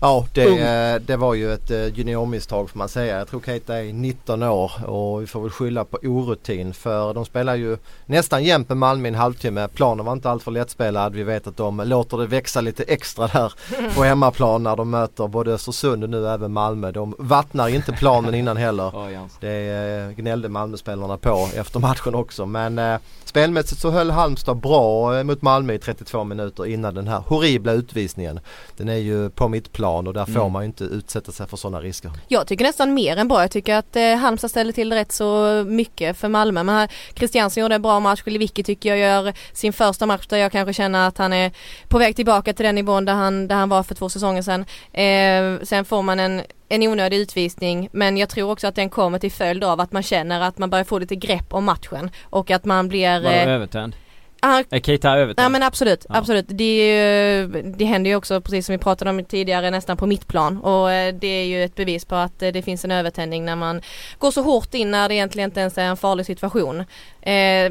[0.00, 1.02] Ja det, uh.
[1.06, 3.18] det var ju ett eh, juniormisstag får man säga.
[3.18, 7.24] Jag tror Keita är 19 år och vi får väl skylla på orutin för de
[7.24, 9.68] spelar ju nästan jämt med Malmö i en halvtimme.
[9.68, 11.14] Planen var inte alltför lättspelad.
[11.14, 13.52] Vi vet att de låter det växa lite extra där
[13.94, 16.92] på hemmaplan när de möter både Östersund och nu även Malmö.
[16.92, 18.92] De vattnar inte planen innan heller.
[19.40, 23.00] Det gnällde Malmöspelarna på efter matchen också men
[23.36, 27.72] Spelmässigt så höll Halmstad bra eh, mot Malmö i 32 minuter innan den här horribla
[27.72, 28.40] utvisningen.
[28.76, 30.34] Den är ju på mitt plan och där mm.
[30.34, 32.10] får man ju inte utsätta sig för sådana risker.
[32.28, 33.40] Jag tycker nästan mer än bra.
[33.40, 36.62] Jag tycker att eh, Halmstad ställer till rätt så mycket för Malmö.
[36.62, 38.22] Men Christiansen gjorde en bra match.
[38.26, 41.52] Lewicki tycker jag gör sin första match där jag kanske känner att han är
[41.88, 44.64] på väg tillbaka till den nivån där han, där han var för två säsonger sedan.
[44.92, 49.18] Eh, sen får man en en onödig utvisning men jag tror också att den kommer
[49.18, 52.50] till följd av att man känner att man börjar få lite grepp om matchen och
[52.50, 53.20] att man blir...
[53.20, 53.96] Var eh, övertänd?
[54.40, 55.44] Han, Är Keita övertag?
[55.44, 56.16] Ja men absolut, Ja.
[56.16, 56.44] absolut.
[56.48, 60.06] Det, är ju, det händer ju också precis som vi pratade om tidigare nästan på
[60.06, 63.44] mittplan och eh, det är ju ett bevis på att eh, det finns en övertändning
[63.44, 63.80] när man
[64.18, 66.80] går så hårt in när det egentligen inte ens är en farlig situation.
[67.20, 67.70] Eh,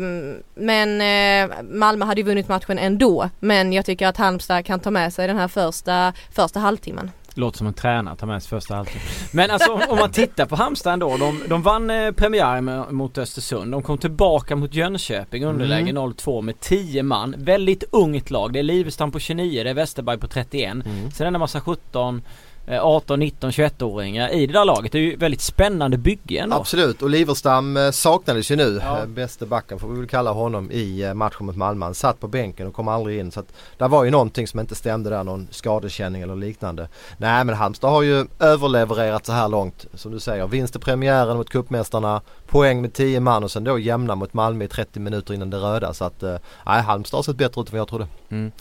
[0.56, 4.92] men eh, Malmö hade ju vunnit matchen ändå men jag tycker att Halmstad kan ta
[4.92, 7.12] med sig den här första, första halvtimmen.
[7.38, 9.02] Låter som en tränare tar med sig första halvtid.
[9.32, 11.18] Men alltså om, om man tittar på Halmstad ändå.
[11.18, 13.72] De, de vann eh, premiär med, mot Östersund.
[13.72, 16.04] De kom tillbaka mot Jönköping underläge Mm.
[16.04, 17.36] 0-2 med 10 man.
[17.38, 18.54] Väldigt ungt lag.
[18.54, 20.72] Det är Livestam på 29, det är Westerberg på 31.
[20.72, 21.12] Mm.
[21.12, 22.22] Sen är det en massa 17, eh,
[22.68, 24.92] 18, 19, 21-åringar i det där laget.
[24.92, 26.56] Det är ju väldigt spännande bygge ändå.
[26.56, 28.80] Absolut och Liverstam eh, saknades ju nu.
[28.84, 29.00] Ja.
[29.00, 29.06] Ja.
[29.06, 31.86] Bäste backen får vi väl kalla honom i eh, matchen mot Malmö.
[31.86, 33.32] Han satt på bänken och kom aldrig in.
[33.32, 35.24] Så att där var ju någonting som inte stämde där.
[35.24, 36.90] Någon skadekänning eller liknande.
[37.18, 39.86] Nej men Halmstad har ju överlevererat så här långt.
[39.94, 40.48] Som du säger.
[40.48, 42.22] Vinst i premiären mot cupmästarna.
[42.48, 45.58] Poäng med 10 man och sen då jämna mot Malmö i 30 minuter innan det
[45.58, 45.94] röda.
[45.94, 48.08] Så att eh, nej, Halmstad har sett bättre ut än vad jag trodde.
[48.30, 48.52] Mm.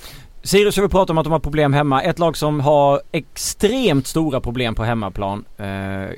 [0.45, 2.03] Sirius har vi pratat om att de har problem hemma.
[2.03, 5.45] Ett lag som har extremt stora problem på hemmaplan.
[5.61, 5.67] Uh,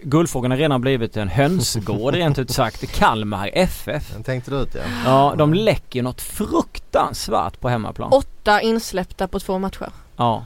[0.02, 2.92] Guldfågeln har redan blivit en hönsgård rent ut sagt.
[2.92, 4.12] Kalmar FF.
[4.12, 4.80] Den tänkte du ut ja.
[5.04, 8.12] Ja, de läcker något fruktansvärt på hemmaplan.
[8.12, 9.88] Åtta insläppta på två matcher.
[10.16, 10.44] Ja.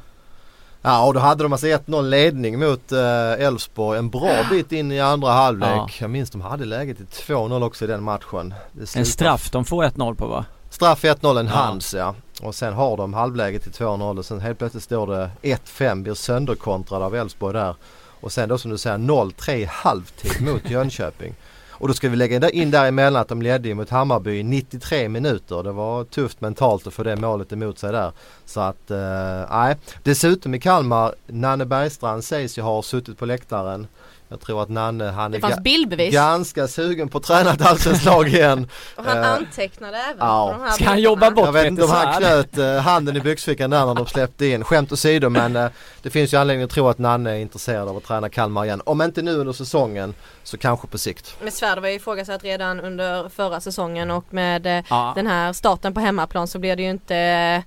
[0.83, 4.93] Ja och då hade de alltså 1-0 ledning mot eh, Elfsborg en bra bit in
[4.93, 5.69] i andra halvlek.
[5.71, 5.89] Ja.
[6.01, 8.55] Jag minns de hade läget i 2-0 också i den matchen.
[8.97, 10.45] En straff de får 1-0 på va?
[10.71, 11.53] Straff 1-0 en Ja.
[11.53, 12.15] hands ja.
[12.43, 16.15] Och sen har de halvläget till 2-0 och sen helt plötsligt står det 1-5 blir
[16.15, 17.75] sönderkontrad av Elfsborg där.
[18.21, 21.35] Och sen då som du säger 0-3 i halvtid mot Jönköping.
[21.81, 25.63] Och då ska vi lägga in däremellan att de ledde mot Hammarby i 93 minuter.
[25.63, 28.13] Det var tufft mentalt att få det målet emot sig där.
[28.45, 29.77] Så att, eh, nej.
[30.03, 33.87] Dessutom i Kalmar, Nanne Bergstrand sägs ju ha suttit på läktaren.
[34.33, 36.15] Jag tror att Nanne, han är Det fanns ga- bildbevis.
[36.15, 38.69] ganska sugen på att träna ett allsvenskt lag igen.
[38.97, 40.47] Och han Eh, antecknade även ja.
[40.53, 43.17] på de här Ska han jobba bort Jag vet inte om han knöt eh, handen
[43.17, 44.65] i byxfickan där när de släppte in.
[44.65, 45.67] Skämt åsido men eh,
[46.03, 48.83] det finns ju anledning att tro att Nanne är intresserad av att träna Kalmar igen.
[48.87, 51.37] Om inte nu under säsongen så kanske på sikt.
[51.43, 55.13] Men Svärd var ju ifrågasatt redan under förra säsongen och med Ja.
[55.17, 57.63] den här starten på hemmaplan så blir det ju inte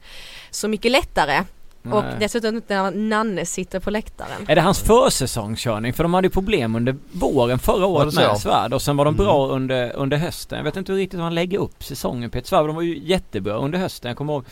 [0.51, 1.43] så mycket lättare.
[1.91, 2.15] Och Nej.
[2.19, 4.45] dessutom inte när Nanne sitter på läktaren.
[4.47, 5.93] Är det hans försäsongskörning?
[5.93, 9.13] För de hade ju problem under våren förra året med Svärd och sen var de
[9.15, 9.25] Mm.
[9.25, 10.57] bra under, under hösten.
[10.57, 12.65] Jag vet inte riktigt hur han lägger upp säsongen Peter Svärd.
[12.67, 14.09] De var ju jättebra under hösten.
[14.09, 14.43] Jag kommer ihåg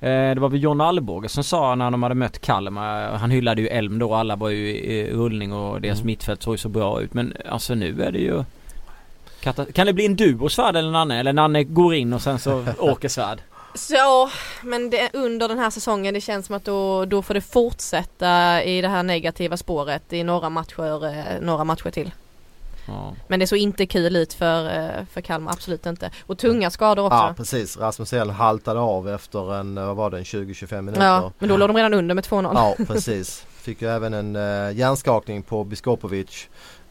[0.00, 3.62] eh, det var väl John Alvbåge som sa när de hade mött Kalmar, han hyllade
[3.62, 6.06] ju Elm då, alla var ju i rullning och deras Mm.
[6.06, 7.14] mittfält såg ju så bra ut.
[7.14, 8.44] Men alltså nu är det ju
[9.72, 11.20] Kan det bli en duo Svärd eller Nanne?
[11.20, 13.38] Eller Nanne går in och sen så åker Svärd?
[13.76, 14.30] Så,
[14.62, 18.62] men det, under den här säsongen det känns som att då, då får det fortsätta
[18.64, 22.10] i det här negativa spåret i några matcher, eh, några matcher till.
[22.86, 23.14] Ja.
[23.28, 26.10] Men det såg inte kul ut för, eh, för Kalmar, absolut inte.
[26.26, 27.16] Och tunga skador också.
[27.16, 27.76] Ja precis.
[27.76, 31.06] Rasmus Elm haltade av efter en, eh, vad var det, en 20-25 minuter.
[31.06, 32.50] Ja, men då låg de redan under med 2-0.
[32.54, 33.46] Ja precis.
[33.66, 36.48] Fick ju även en uh, hjärnskakning på Biskopovic.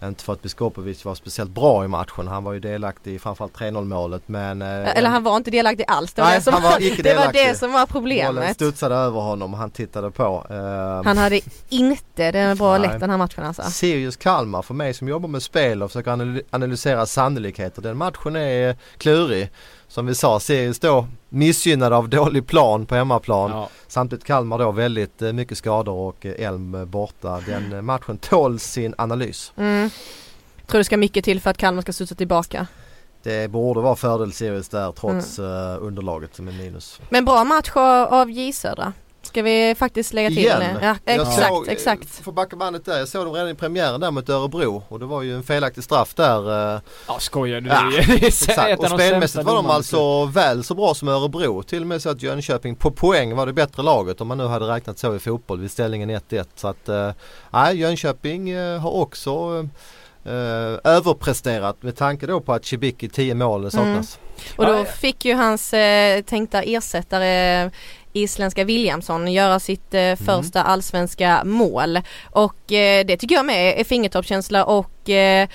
[0.08, 2.28] Inte för att Biskopovic var speciellt bra i matchen.
[2.28, 4.62] Han var ju delaktig i framförallt 3-0 målet men...
[4.62, 6.14] eh, Eller han var inte delaktig alls.
[6.14, 8.56] Det var, Nej, det som, han var icke det, var det som var problemet.
[8.56, 10.46] studsade över honom och han tittade på.
[10.50, 11.40] Eh, Han hade
[11.70, 13.62] inte den bra lätt den här matchen alltså.
[13.64, 17.82] Sirius Kalmar för mig som jobbar med spel och försöker analy- analysera sannolikheter.
[17.82, 19.50] Den matchen är klurig.
[19.96, 23.52] Som vi sa, Sirius då missgynnade av dålig plan på hemmaplan.
[23.52, 23.70] Ja.
[23.88, 27.42] Samtidigt Kalmar då väldigt eh, mycket skador och eh, Elm borta.
[27.46, 29.54] Den eh, matchen tål sin analys.
[29.58, 29.90] Mm.
[30.68, 32.68] Tror det ska mycket till för att Kalmar ska studsa tillbaka.
[33.24, 35.80] Det borde vara fördel Sirius där trots Mm.
[35.82, 37.00] underlaget som är minus.
[37.10, 38.94] Men bra match av av J Södra.
[39.26, 40.60] Ska vi faktiskt lägga till Igen?
[40.60, 40.78] det?
[40.82, 42.10] Ja, Jag exakt, såg, exakt.
[42.24, 45.06] För backa bandet där, jag såg dem redan i premiären där mot Örebro och det
[45.06, 46.74] var ju en felaktig straff där.
[46.76, 47.70] eh, Ja skojar du?
[47.70, 48.80] Ja, Exakt.
[48.80, 51.64] Och spelmässigt var de alltså väl så bra som Örebro.
[51.64, 54.46] Till och med så att Jönköping på poäng var det bättre laget om man nu
[54.46, 56.46] hade räknat så i fotboll vid ställningen 1-1.
[56.56, 57.12] Så att eh,
[57.52, 59.66] nej, Jönköping eh, har också
[60.26, 60.32] eh,
[60.84, 64.20] överpresterat med tanke då på att Cibicki 10 mål saknas.
[64.58, 67.72] Och då fick ju hans eh, tänkta ersättare
[68.16, 72.02] isländska Williamson göra sitt eh, första allsvenska mål.
[72.32, 75.48] Och eh, det tycker jag med är fingertoppskänsla och eh,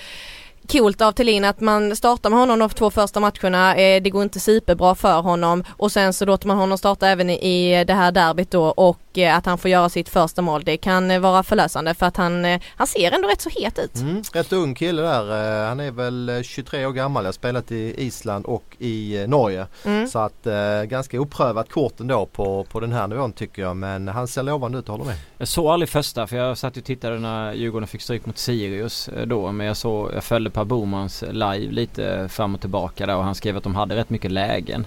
[0.71, 3.75] coolt av Thelin att man startar med honom de två första matcherna.
[3.75, 7.29] Eh, det går inte superbra för honom och sen så låter man honom starta även
[7.29, 10.63] i, i det här derbyt då och eh, att han får göra sitt första mål.
[10.63, 13.79] Det kan eh, vara förlösande för att han, eh, han ser ändå rätt så het
[13.79, 13.95] ut.
[13.95, 15.65] Mm, rätt ung kille där.
[15.67, 17.23] Han är väl eh, 23 år gammal.
[17.23, 19.67] Jag har spelat i Island och i Norge.
[19.85, 20.07] Mm.
[20.07, 20.47] Så att
[20.85, 23.75] ganska oprövat kort ändå på, på den här nivån tycker jag.
[23.75, 25.15] Men han ser lovande ut, håller med.
[25.37, 29.09] Jag såg aldrig första för jag satt och tittade när Djurgården fick stryk mot Sirius
[29.25, 29.51] då.
[29.51, 33.35] Men jag såg, jag följde Per Bomans live lite fram och tillbaka där och han
[33.35, 34.85] skrev att de hade rätt mycket lägen.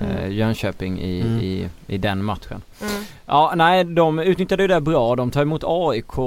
[0.00, 0.32] Mm.
[0.32, 1.40] Jönköping i, Mm.
[1.40, 2.62] i, i den matchen.
[2.80, 2.95] Mm.
[3.26, 5.16] Ja, nej de utnyttjade ju det bra.
[5.16, 6.18] De tar emot AIK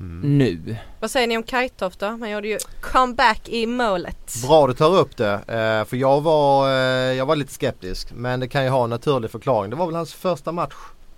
[0.00, 0.38] Mm.
[0.38, 0.76] nu.
[1.00, 2.06] Vad säger ni om Kajtoft då?
[2.06, 4.34] Han gjorde ju comeback i målet.
[4.46, 5.32] Bra du tar upp det.
[5.32, 6.74] Eh, för jag var, eh,
[7.14, 8.08] jag var lite skeptisk.
[8.14, 9.70] Men det kan ju ha en naturlig förklaring.
[9.70, 10.74] Det var väl hans första match.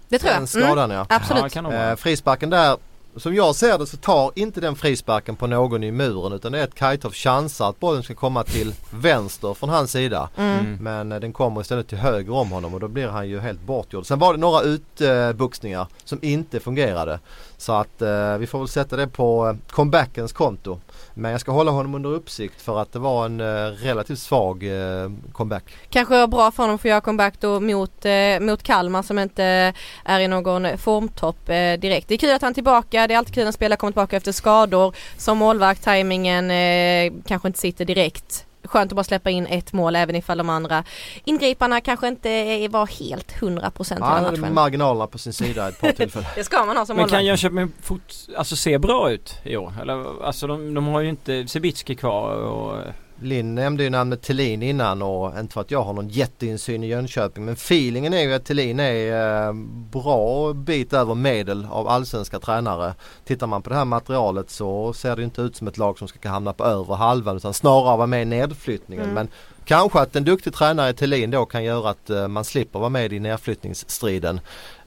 [0.08, 0.56] Det tror Den jag.
[0.62, 0.68] Mm.
[0.68, 1.06] skadan ja.
[1.08, 1.56] Ja, Absolut.
[1.56, 1.90] vara.
[1.90, 2.76] Eh, frisparken där,
[3.16, 6.58] som jag ser det så tar inte den frisparken på någon i muren utan det
[6.58, 10.28] är att Kajtoff chansar att bollen ska komma till vänster från hans sida.
[10.36, 10.58] Mm.
[10.58, 10.76] Mm.
[10.80, 13.60] Men eh, den kommer istället till höger om honom och då blir han ju helt
[13.60, 14.06] bortgjord.
[14.06, 17.20] Sen var det några utbuxningar som inte fungerade.
[17.56, 20.78] Så att eh, vi får väl sätta det på eh, comebackens konto.
[21.18, 24.62] Men jag ska hålla honom under uppsikt för att det var en eh, relativt svag
[24.62, 25.64] eh, comeback.
[25.90, 29.18] Kanske var bra för honom att få göra comeback då mot, eh, mot Kalmar som
[29.18, 32.08] inte eh, är i någon eh, formtopp eh, direkt.
[32.08, 34.16] Det är kul att han är tillbaka, det är alltid kul när spelare kommer tillbaka
[34.16, 34.94] efter skador.
[35.16, 38.45] Som målvakt, tajmingen eh, kanske inte sitter direkt.
[38.66, 40.84] Skönt att bara släppa in ett mål även ifall de andra
[41.24, 45.92] ingriparna kanske inte var helt 100% i Han hade marginalerna på sin sida ett par
[45.92, 46.28] tillfällen.
[46.34, 47.12] Det ska man ha som Men målvakt.
[47.12, 49.72] kan Jönköping fort, alltså se bra ut i år?
[49.82, 52.78] Eller alltså de, de har ju inte Cibicki kvar och
[53.20, 56.86] Linn nämnde ju namnet Thelin innan och inte för att jag har någon jätteinsyn i
[56.86, 59.52] Jönköping men feelingen är ju att Thelin är eh,
[59.92, 62.94] bra bit över medel av allsvenska tränare.
[63.24, 66.08] Tittar man på det här materialet så ser det inte ut som ett lag som
[66.08, 69.04] ska hamna på övre halvan utan snarare vara med i nedflyttningen.
[69.04, 69.14] Mm.
[69.14, 69.28] Men
[69.64, 72.88] kanske att en duktig tränare i Thelin då kan göra att eh, man slipper vara
[72.88, 74.40] med i nedflyttningsstriden.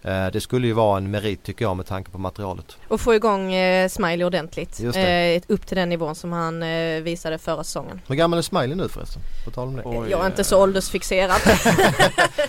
[0.03, 2.77] Eh, det skulle ju vara en merit tycker jag med tanke på materialet.
[2.87, 4.79] Och få igång eh, Smiley ordentligt.
[4.79, 8.01] Eh, upp till den nivån som han eh, visade förra säsongen.
[8.07, 9.21] Hur gammal är Smiley nu förresten?
[9.45, 9.81] På tal om det.
[9.85, 11.41] Oj, Jag är inte så åldersfixerad.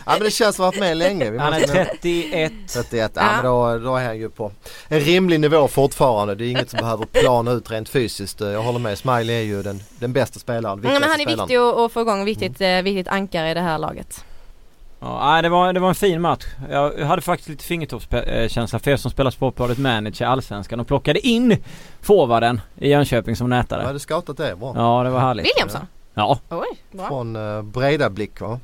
[0.04, 1.30] Ja men det känns som att han varit med länge.
[1.30, 2.52] Vi Han är måste- 31.
[2.72, 3.32] 31, ja, Ja.
[3.36, 4.52] men då, då är han ju på
[4.88, 6.34] en rimlig nivå fortfarande.
[6.34, 8.40] Det är inget som behöver plana ut rent fysiskt.
[8.40, 11.38] Jag håller med, Smiley är ju den, den bästa spelaren, Ja, men han är spelaren.
[11.48, 14.24] viktig att, få igång, viktigt, eh, viktigt ankare i det här laget.
[15.00, 16.44] Ja, det, var, det var en fin match.
[16.70, 21.56] Jag hade faktiskt lite fingertoppskänsla för er som spelar Sportbladet Manager Allsvenskan och plockade in
[22.00, 23.82] forwarden i Jönköping som Jag nätare.
[23.86, 24.72] hade scoutat det bra.
[24.76, 25.46] Ja, det var härligt.
[25.46, 25.80] Williamson?
[26.14, 27.08] Ja, Oj, bra.
[27.08, 28.60] Från uh, breda blick va?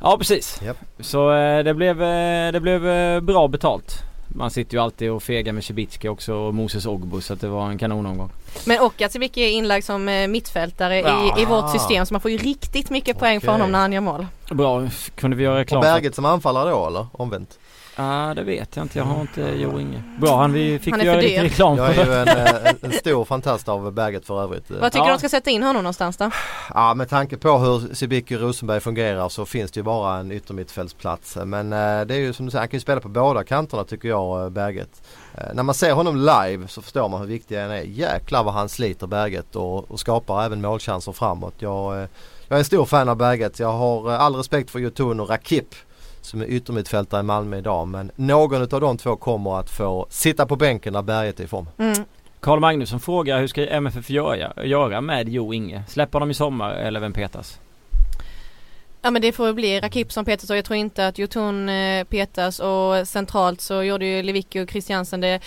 [0.00, 0.62] ja precis.
[0.62, 0.76] Japp.
[1.00, 4.02] Så eh, det blev, eh, det blev eh, bra betalt.
[4.34, 7.48] Man sitter ju alltid och fegar med Cibicki också och Moses Ogbu så att det
[7.48, 8.30] var en kanonomgång.
[8.66, 11.38] Men och att Cibicki är inlagd som eh, mittfältare Ja.
[11.38, 13.52] i, i vårt system så man får ju riktigt mycket poäng för Okej.
[13.54, 14.26] honom när han gör mål.
[14.50, 17.06] Bra, kunde vi göra Och reklam för- Berget som anfallare då eller?
[17.12, 17.58] Omvänt?
[17.96, 20.02] Ja det vet jag inte, jag har inte Jo Inge.
[20.20, 22.28] Bra, han, vi fick Han är göra lite reklam Jag för är ju en,
[22.66, 24.70] eh, en, stor fantast av Berget för övrigt.
[24.70, 25.06] Vad tycker Ja.
[25.06, 26.30] du de ska sätta in honom någonstans då?
[26.74, 31.36] Ja med tanke på hur Sibicki Rosenberg fungerar så finns det ju bara en yttermittfältsplats.
[31.44, 33.84] Men eh, det är ju som du säger, han kan ju spela på båda kanterna
[33.84, 35.02] tycker jag, eh, Berget.
[35.34, 37.82] Eh, när man ser honom live så förstår man hur viktig han är.
[37.82, 41.54] Jäklar vad han sliter Berget och, och skapar även målchanser framåt.
[41.58, 42.08] Jag, eh,
[42.48, 43.58] jag är en stor fan av Berget.
[43.58, 45.74] Jag har eh, all respekt för Jotun och Rakip
[46.24, 47.88] som är yttermittfältare i Malmö idag.
[47.88, 51.46] Men någon av de två kommer att få sitta på bänken när Berget är i
[51.46, 51.68] form.
[51.78, 51.94] Mm.
[52.40, 55.82] Karl Magnusson frågar hur ska MFF göra, göra med Jo Inge?
[55.88, 57.58] Släppa dem i sommar eller vem petas?
[59.02, 62.04] Ja men det får bli Rakip som petas och jag tror inte att Jotun eh,
[62.04, 65.40] petas och centralt så gjorde ju Lewicki och Christiansen det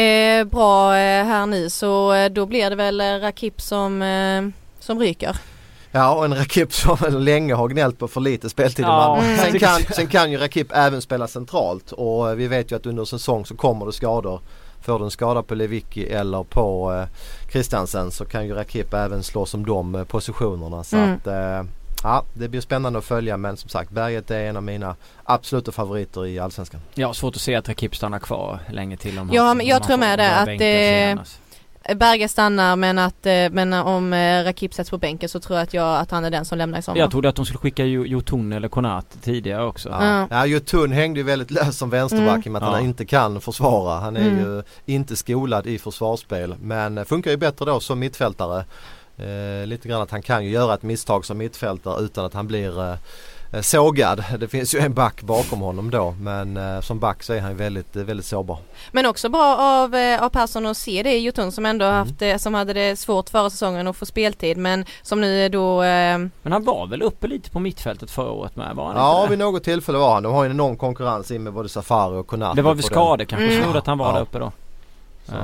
[0.00, 4.48] eh, bra eh, här nu så eh, då blir det väl Rakip som, eh,
[4.80, 5.36] som ryker.
[5.92, 9.24] Ja och en Rakip som länge har gnällt på för lite speltid i Ja, Malmö.
[9.26, 9.38] mm.
[9.38, 12.86] Sen, kan, sen kan ju Rakip även spela centralt och eh, vi vet ju att
[12.86, 14.40] under säsong så kommer det skador.
[14.82, 19.22] Får du en skada på Lewicki eller på eh, Christiansen så kan ju Rakip även
[19.22, 20.84] slå som de eh, positionerna.
[20.84, 21.14] Så Mm.
[21.14, 21.70] att eh,
[22.02, 25.72] ja det blir spännande att följa men som sagt Berget är en av mina absoluta
[25.72, 26.80] favoriter i Allsvenskan.
[26.96, 29.82] Har svårt att se att Rakip stannar kvar länge till om Ja, han, men jag
[29.82, 31.16] tror med det, att det-
[31.94, 35.62] Berge stannar men att eh, men om eh, Rakip sätts på bänken så tror jag
[35.62, 36.98] att, jag, att han är den som lämnar i sommar.
[36.98, 39.88] Jag trodde att de skulle skicka Jo- Jotun eller Konat tidigare också.
[39.88, 40.26] Ja.
[40.30, 40.46] Ja.
[40.46, 42.42] Jotun hängde ju väldigt lös som vänsterback Mm.
[42.44, 42.74] i och med att Ja.
[42.74, 44.00] han inte kan försvara.
[44.00, 44.38] Han är Mm.
[44.44, 44.62] ju
[44.94, 48.64] inte skolad i försvarsspel men eh, funkar ju bättre då som mittfältare.
[49.18, 52.46] Eh, lite grann att han kan ju göra ett misstag som mittfältare utan att han
[52.46, 52.96] blir eh,
[53.62, 54.24] sågad.
[54.38, 57.56] Det finns ju en back bakom honom då men eh, som back så är han
[57.56, 58.58] väldigt, eh, väldigt sårbar.
[58.92, 61.96] Men också bra av, eh, av Persson att se det i Jotun som ändå Mm.
[61.96, 65.48] haft, eh, som hade det svårt förra säsongen att få speltid men som nu är
[65.48, 68.76] då eh, Men han var väl uppe lite på mittfältet förra året med?
[68.76, 70.22] Var han Ja inte vid något tillfälle var han.
[70.22, 72.56] De har ju en enorm konkurrens in med både Safari och Konate.
[72.56, 73.62] Det var vid skador kanske, Mm.
[73.62, 74.12] snodde att han var Ja.
[74.12, 74.52] där uppe då.
[75.28, 75.38] Eh,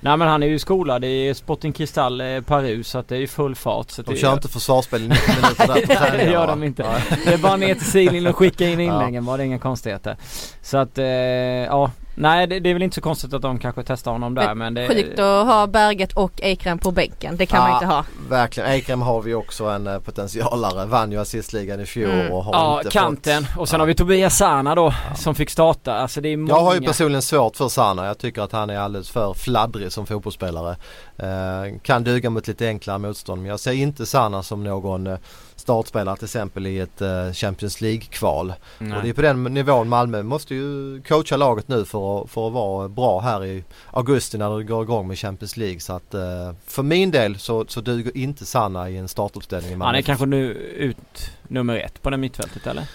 [0.00, 3.20] Nej men han är ju skolad i Sporting Cristal eh, Paris så att det är
[3.20, 3.90] ju full fart.
[3.90, 6.62] Så De det kör inte försvarsspel i 90 minuter där på Nej det gör de
[6.64, 6.86] inte.
[7.24, 8.84] Det är bara ner till sidlinjen och skicka in Ja.
[8.94, 10.16] inläggen var det inga konstigheter.
[10.62, 13.82] Så att eh, ja, Nej det, det, är väl inte så konstigt att de kanske
[13.82, 14.88] testar honom där men, men det...
[14.88, 17.36] Sjukt att ha Berget och Eikrem på bänken.
[17.36, 18.04] Det kan ja, man inte ha.
[18.28, 18.70] Verkligen.
[18.70, 20.86] Eikrem har vi också en uh, potentialare.
[20.86, 22.32] Vann ju assistligan i fjol mm.
[22.32, 23.44] och har ja, inte kanten.
[23.44, 23.56] Fått...
[23.60, 23.82] Och sen ja.
[23.82, 25.14] har vi Tobias Sana då ja.
[25.14, 25.94] som fick starta.
[25.94, 26.52] Alltså det är många...
[26.52, 28.06] Jag har ju personligen svårt för Sana.
[28.06, 30.76] Jag tycker att han är alldeles för fladdrig som fotbollsspelare.
[31.22, 35.18] Uh, kan duga mot lite enklare motstånd men jag ser inte Sana som någon uh,
[35.62, 38.54] startspelare till exempel i ett uh, Champions League-kval.
[38.78, 42.46] Och det är på den nivån Malmö måste ju coacha laget nu för att, för
[42.46, 45.80] att vara bra här i augusti när det går igång med Champions League.
[45.80, 46.20] Så att uh,
[46.66, 49.86] för min del så, så duger inte Sanna i en startuppställning i Malmö.
[49.86, 52.86] Han är kanske nu ut nummer ett på det mittfältet eller?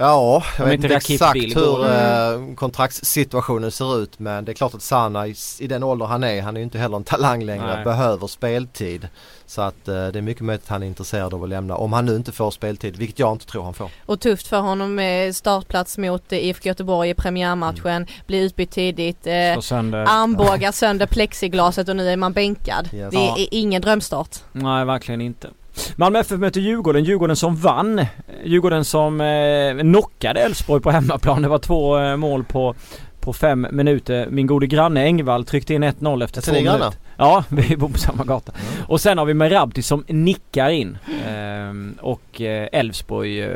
[0.00, 4.82] Ja, jag vet inte exakt hur eh, kontraktssituationen ser ut men det är klart att
[4.82, 7.74] Sanna i, i den ålder han är, han är ju inte heller en talang längre,
[7.74, 7.84] Nej.
[7.84, 9.08] behöver speltid.
[9.46, 11.92] Så att eh, det är mycket möjligt att han är intresserad av att lämna om
[11.92, 13.90] han nu inte får speltid, vilket jag inte tror han får.
[14.06, 18.08] Och tufft för honom med startplats mot IFK Göteborg i premiärmatchen, mm.
[18.26, 20.04] bli utbytt tidigt, eh, sönder.
[20.08, 22.88] armbågar sönder plexiglaset och nu är man bänkad.
[22.92, 23.10] Yes.
[23.10, 24.36] Det är ingen drömstart.
[24.52, 25.48] Nej, verkligen inte.
[25.96, 28.06] Malmö FF möter Djurgården, Djurgården som vann.
[28.44, 31.42] Djurgården som eh, knockade Elfsborg på hemmaplan.
[31.42, 32.74] Det var två eh, mål på,
[33.20, 34.26] på fem minuter.
[34.30, 36.92] Min gode granne Engvall tryckte in 1-0 efter två minuter.
[37.16, 38.52] Ja, vi bor på samma gata.
[38.52, 38.84] Mm.
[38.86, 40.98] Och sen har vi Merabti som nickar in.
[41.28, 43.50] Ehm, och eh, Elfsborg, eh,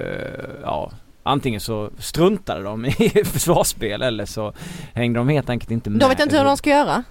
[0.63, 0.91] ja
[1.27, 2.91] Antingen så struntade de i
[3.25, 4.53] försvarsspel eller så
[4.93, 6.01] hängde de helt enkelt inte med.
[6.01, 7.05] De vet inte hur de ska göra?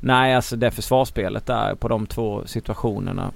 [0.00, 3.30] Nej alltså det försvarsspelet där på de två situationerna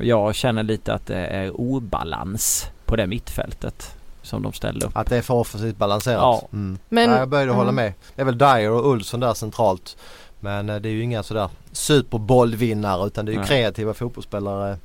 [0.00, 4.96] jag känner lite att det är obalans på det mittfältet som de ställde upp.
[4.96, 6.20] Att det är för offensivt balanserat?
[6.20, 6.48] Ja.
[6.52, 6.78] Mm.
[6.88, 7.56] Men, ja, jag började mm.
[7.56, 7.92] hålla med.
[8.14, 9.96] Det är väl Dyer och Olsson där centralt.
[10.40, 13.48] Men eh, det är ju inga sådär superbollvinnare utan det är ju Nej.
[13.48, 14.76] kreativa fotbollsspelare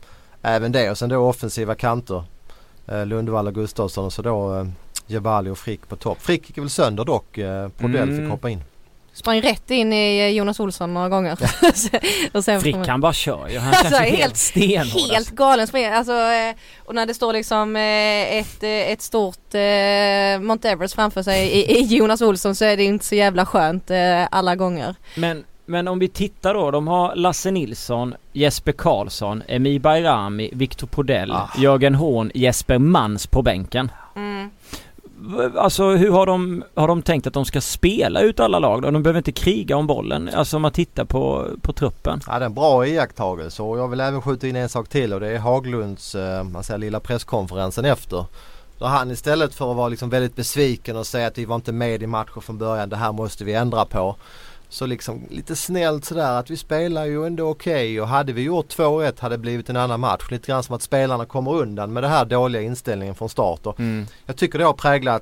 [0.41, 0.91] även det.
[0.91, 2.23] Och sen då offensiva kanter.
[2.87, 4.67] Eh, Lundvall och Gustafsson och så då
[5.07, 6.21] Jebali och Frick på topp.
[6.21, 7.33] Frick gick väl sönder dock.
[7.77, 8.17] Prodell mm.
[8.17, 8.61] fick hoppa in.
[9.15, 11.37] Sprang rätt in i Jonas Olsson några gånger.
[12.33, 13.59] och sen Frick han bara kör ju.
[13.59, 15.01] Han alltså, känns helt, helt stenhård.
[15.01, 15.35] Helt alltså.
[15.35, 15.85] galen spring.
[15.85, 19.53] Alltså, eh, och när det står liksom eh, ett, eh, ett stort
[20.39, 23.91] Mount Everest framför sig i, i Jonas Olsson så är det inte så jävla skönt
[24.31, 24.95] alla gånger.
[25.15, 30.87] Men men om vi tittar då, de har Lasse Nilsson, Jesper Karlsson, Emi Bayrami, Viktor
[30.87, 31.49] Podell, ah.
[31.57, 33.91] Jörgen Horn, Jesper Mans på bänken.
[34.15, 34.49] Mm.
[35.57, 38.91] Alltså hur har de, har de tänkt att de ska spela ut alla lag då?
[38.91, 40.29] De behöver inte kriga om bollen.
[40.33, 42.19] Alltså om man tittar på, på truppen.
[42.27, 45.13] Ja det är en bra iakttagelse och jag vill även skjuta in en sak till
[45.13, 48.25] och det är Haglunds, eh, man säger lilla presskonferensen efter.
[48.77, 51.71] Då han istället för att vara liksom väldigt besviken och säga att vi var inte
[51.71, 54.15] med i matchen från början, det här måste vi ändra på.
[54.75, 57.99] Så liksom lite snällt sådär att vi spelar ju ändå okej okay.
[57.99, 60.31] och hade vi gjort 2-1 hade det blivit en annan match.
[60.31, 63.65] Lite grann som att spelarna kommer undan med det här dåliga inställningen från start.
[63.65, 64.05] Och mm.
[64.25, 65.21] Jag tycker det har präglat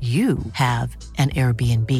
[0.00, 1.90] you have an Airbnb.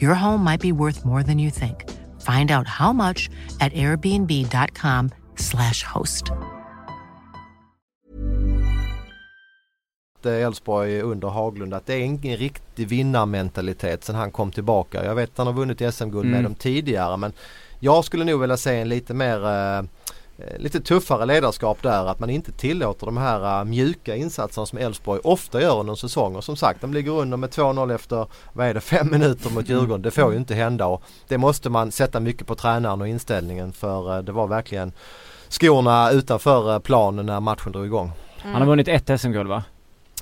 [0.00, 1.84] Your home might be worth more than you think.
[2.22, 3.28] Find out how much
[3.60, 6.32] at airbnb.com slash host.
[10.24, 15.04] Elfsborg under Haglund att det är ingen riktig vinnarmentalitet sen han kom tillbaka.
[15.04, 16.30] Jag vet att han har vunnit SM-guld mm.
[16.30, 17.32] med dem tidigare men
[17.80, 19.38] jag skulle nog vilja se en lite mer
[19.78, 19.84] uh, Eh,
[20.56, 25.20] lite tuffare ledarskap där att man inte tillåter de här uh, mjuka insatserna som Elfsborg
[25.24, 26.36] ofta gör under en säsong.
[26.36, 29.68] Och som sagt de ligger under med 2-0 efter, vad är det, fem minuter mot
[29.68, 30.02] Djurgården.
[30.02, 33.72] Det får ju inte hända och det måste man sätta mycket på tränaren och inställningen
[33.72, 34.92] för uh, det var verkligen
[35.48, 38.12] skorna utanför planen när matchen drog igång.
[38.40, 38.52] Mm.
[38.52, 39.64] Han har vunnit ett SM-guld va?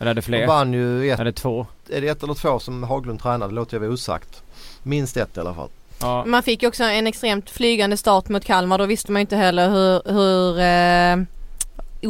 [0.01, 0.39] Eller är det fler?
[0.39, 1.21] Han vann ju ett.
[1.21, 1.67] Är det två?
[1.89, 3.53] Är det ett eller två som Haglund tränade?
[3.53, 4.43] Det låter jag vara osagt.
[4.83, 5.69] Minst ett i alla fall.
[6.01, 6.25] Ja.
[6.25, 8.79] Man fick ju också en extremt flygande start mot Kalmar.
[8.79, 11.27] Då visste man inte heller hur, hur eh,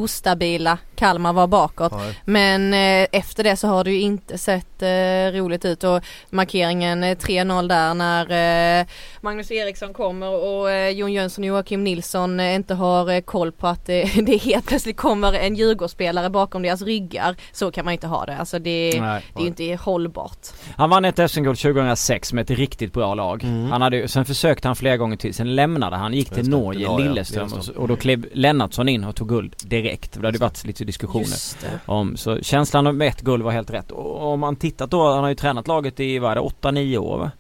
[0.01, 1.93] ostabila Kalmar var bakåt.
[1.93, 2.19] Nej.
[2.25, 7.05] Men eh, efter det så har det ju inte sett eh, roligt ut och markeringen
[7.05, 8.87] 3-0 eh, där när eh,
[9.21, 13.67] Magnus Eriksson kommer och eh, Jon Jönsson och Joakim Nilsson eh, inte har koll på
[13.67, 17.37] att det, det helt plötsligt kommer en Djurgårdsspelare bakom deras ryggar.
[17.53, 18.37] Så kan man inte ha det.
[18.37, 20.47] Alltså det, det är ju inte hållbart.
[20.77, 23.45] Han vann ett SM-guld 2006 med ett riktigt bra lag.
[23.45, 23.71] Mm.
[23.71, 27.53] Han hade, sen försökte han flera gånger till, sen lämnade han, gick till Norge Lilleström
[27.53, 30.21] och, och då klev Lennartsson in och tog guld direkt.
[30.21, 32.17] Det hade varit lite ju diskussioner om.
[32.17, 33.91] Så känslan av ett guld var helt rätt.
[33.91, 36.97] Och om man tittat då, han har ju tränat laget i, vad är det, 8-9
[36.99, 37.31] år va?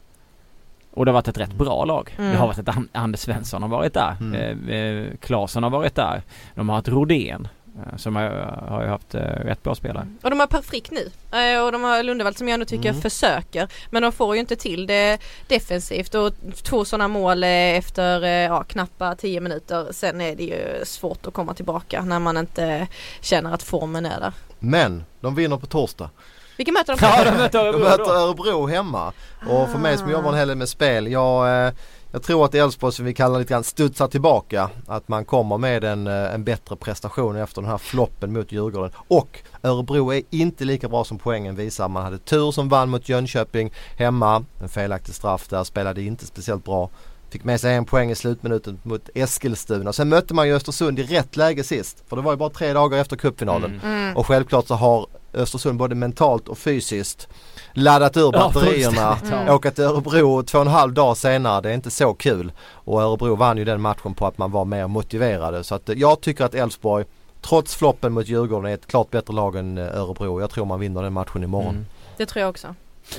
[0.93, 2.15] Och det har varit ett rätt bra lag.
[2.19, 2.31] Mm.
[2.31, 4.17] Det har varit ett An- Anders Svensson har varit där.
[4.21, 4.69] Mm.
[4.69, 6.23] Eh, eh, Claesson har varit där.
[6.55, 7.49] De har haft Rodén.
[7.79, 8.31] Eh, Som har,
[8.69, 10.07] har ju haft eh, rätt bra spelare.
[10.23, 12.89] Och de har Per Frick nu eh, och de har Lundevall som jag ändå tycker
[12.89, 13.03] Mm.
[13.03, 13.69] försöker.
[13.91, 15.19] Men de får ju inte till det
[15.49, 19.89] defensivt och två sådana mål efter ja, knappa 10 minuter.
[19.91, 22.87] Sen är det ju svårt att komma tillbaka när man inte
[23.21, 24.33] känner att formen är där.
[24.59, 26.11] Men de vinner på torsdag.
[26.57, 26.99] Vilka möter de?
[27.07, 28.11] Ja, de möter De Örebro möter då.
[28.11, 29.13] Örebro hemma.
[29.49, 31.73] Och för mig som jobbar en hel del med spel, jag,
[32.15, 34.71] jag tror att Elfsborg som vi kallar lite grann studsar tillbaka.
[34.87, 38.91] Att man kommer med en, eh, en bättre prestation efter den här floppen mot Djurgården.
[39.09, 41.89] Och Örebro är inte lika bra som poängen visar.
[41.89, 44.45] Man hade tur som vann mot Jönköping hemma.
[44.61, 46.91] En felaktig straff där, spelade inte speciellt bra.
[47.31, 49.93] Fick med sig en poäng i slutminuten mot Eskilstuna.
[49.93, 52.05] Sen mötte man ju Östersund i rätt läge sist.
[52.09, 53.81] För det var ju bara tre dagar efter cupfinalen.
[53.85, 53.99] Mm.
[53.99, 54.17] Mm.
[54.17, 57.29] Och självklart så har Östersund både mentalt och fysiskt
[57.75, 59.01] laddat ur batterierna.
[59.01, 59.19] ja.
[59.45, 59.55] Mm.
[59.55, 62.53] Åka till Örebro två och en halv dag senare, det är inte så kul.
[62.73, 65.65] Och Örebro vann ju den matchen på att man var mer motiverade.
[65.65, 67.05] Så att eh, jag tycker att Elfsborg,
[67.41, 70.41] trots floppen mot Djurgården, är ett klart bättre lag än eh, Örebro.
[70.41, 71.75] Jag tror man vinner den matchen imorgon.
[71.75, 71.87] Mm.
[72.17, 72.75] Det tror jag också.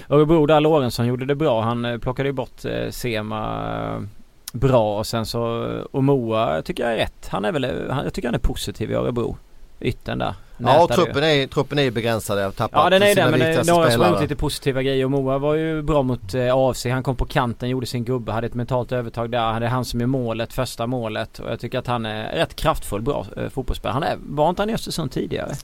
[0.09, 1.61] Örebro där, Lorentzon gjorde det bra.
[1.61, 4.07] Han eh, plockade ju bort eh, Sema
[4.53, 7.27] bra och sen så eh, och Moa tycker jag är rätt.
[7.27, 9.37] Han är väl, han, jag tycker han är positiv i Örebro.
[9.79, 10.33] Yttern där.
[10.57, 12.41] Ja, truppen är, truppen är begränsad.
[12.41, 14.35] Jag tappat Ja den är det men det är viktigaste några som har gjort lite
[14.35, 16.85] positiva grejer och Moa var ju bra mot eh, AFC.
[16.85, 19.53] Han kom på kanten, gjorde sin gubbe, hade ett mentalt övertag där.
[19.53, 21.39] Hade han som är målet, första målet.
[21.39, 23.93] Och jag tycker att han är rätt kraftfull, bra eh, fotbollsspelare.
[23.93, 25.55] Han är, var inte han i Östersund tidigare?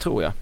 [0.00, 0.32] Tror jag.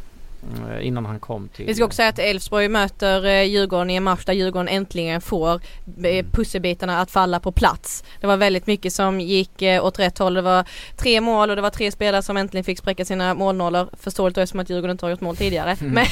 [0.43, 1.66] Mm, innan han kom till...
[1.66, 5.20] Vi ska också säga att Elfsborg möter eh, Djurgården i en match där Djurgården äntligen
[5.20, 5.61] får
[6.05, 8.05] eh, pusselbitarna att falla på plats.
[8.20, 10.34] Det var väldigt mycket som gick eh, åt rätt håll.
[10.34, 10.64] Det var
[10.97, 13.88] tre mål och det var tre spelare som äntligen fick spräcka sina målnollor.
[13.93, 15.76] Förståeligt då eftersom att Djurgården inte har gjort mål tidigare.
[15.80, 15.93] Mm.
[15.95, 16.07] Men,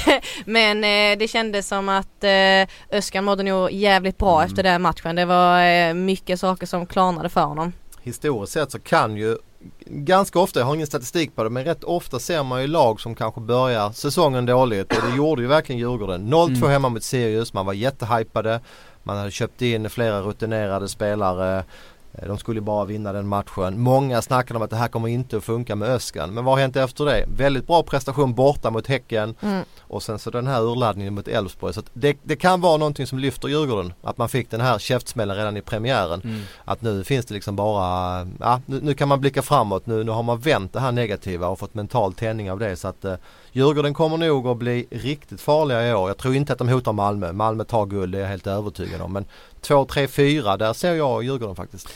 [0.80, 4.46] men eh, det kändes som att eh, Öskan mådde nog jävligt bra Mm.
[4.50, 5.16] efter den matchen.
[5.16, 7.72] Det var eh, mycket saker som klarnade för honom.
[8.02, 9.36] historiskt sett så kan ju
[9.86, 13.00] ganska ofta, jag har ingen statistik på det, men rätt ofta ser man ju lag
[13.00, 16.34] som kanske börjar säsongen dåligt och det gjorde ju verkligen Djurgården.
[16.34, 16.70] 0-2 Mm.
[16.70, 18.61] hemma mot Sirius, man var jättehypade.
[19.02, 21.64] Man hade köpt in flera rutinerade spelare.
[22.12, 23.80] Eh, De skulle bara vinna den matchen.
[23.80, 26.34] Många snackade om att det här kommer inte att funka med Öskan.
[26.34, 27.24] Men vad har hänt efter det?
[27.36, 29.64] Väldigt bra prestation borta mot Häcken Mm.
[29.80, 31.74] och sen så den här urladdningen mot Elfsborg.
[31.74, 33.92] Så att det, det kan vara någonting som lyfter Djurgården.
[34.02, 36.20] Att man fick den här käftsmällen redan i premiären.
[36.24, 36.40] Mm.
[36.64, 39.86] Att nu finns det liksom bara, ja nu, nu kan man blicka framåt.
[39.86, 42.76] Nu, nu har man vänt det här negativa och fått mental tändning av det.
[42.76, 43.14] Så att eh,
[43.52, 46.08] Djurgården kommer nog att bli riktigt farliga i år.
[46.11, 47.32] Jag tror inte att de hotar Malmö.
[47.32, 49.12] Malmö tar guld, det är jag helt övertygad om.
[49.12, 49.24] Men
[49.61, 51.88] 2, 3, 4 där ser jag Djurgården faktiskt.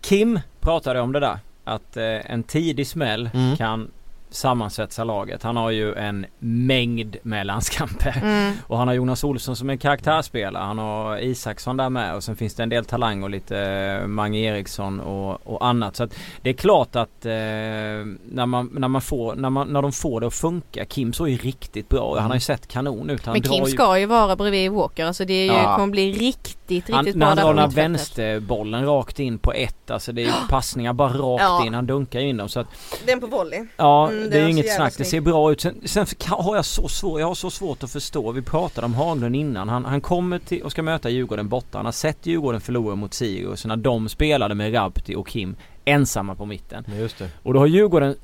[0.00, 1.38] Kim pratade om det där.
[1.64, 3.56] Att eh, en tidig smäll Mm.
[3.56, 3.90] kan
[4.30, 5.42] sammansvetsa laget.
[5.42, 8.18] Han har ju en mängd med landskamper.
[8.22, 8.52] Mm.
[8.66, 10.62] Och han har Jonas Olsson som en karaktärsspelare.
[10.64, 13.58] Han har Isaksson där med och sen finns det en del talang och lite
[14.02, 15.96] eh, Mange Eriksson och, och annat.
[15.96, 19.82] Så att det är klart att eh, när, man, när, man får, när, man, när
[19.82, 20.84] de får det att funka.
[20.84, 23.26] Kim såg ju riktigt bra Han har ju sett kanon ut.
[23.26, 25.04] Han Men Kim ju, ska ju vara bredvid Walker.
[25.06, 25.76] Alltså det är ju, Ja.
[25.76, 29.90] kommer bli riktigt, riktigt han, bra när han drar den vänsterbollen rakt in på ett.
[29.90, 31.66] Alltså det är ju passningar bara rakt Ja.
[31.66, 31.74] in.
[31.74, 32.48] Han dunkar in dem.
[32.48, 32.66] Så att
[33.06, 33.66] Den på volley.
[33.76, 34.88] Ja, Mm, det, det är ju inget snack.
[34.88, 35.10] Det snyggt.
[35.10, 35.60] ser bra ut.
[35.60, 38.32] Sen, sen har jag så svårt, jag har så svårt att förstå.
[38.32, 39.68] Vi pratade om Haglund innan.
[39.68, 41.78] Han, han kommer till och ska möta Djurgården borta.
[41.78, 46.34] Han har sett Djurgården förlora mot Sirius när de spelade med Rabti och Kim ensamma
[46.34, 46.84] på mitten.
[46.98, 47.28] Just det.
[47.42, 48.16] Och då har Djurgården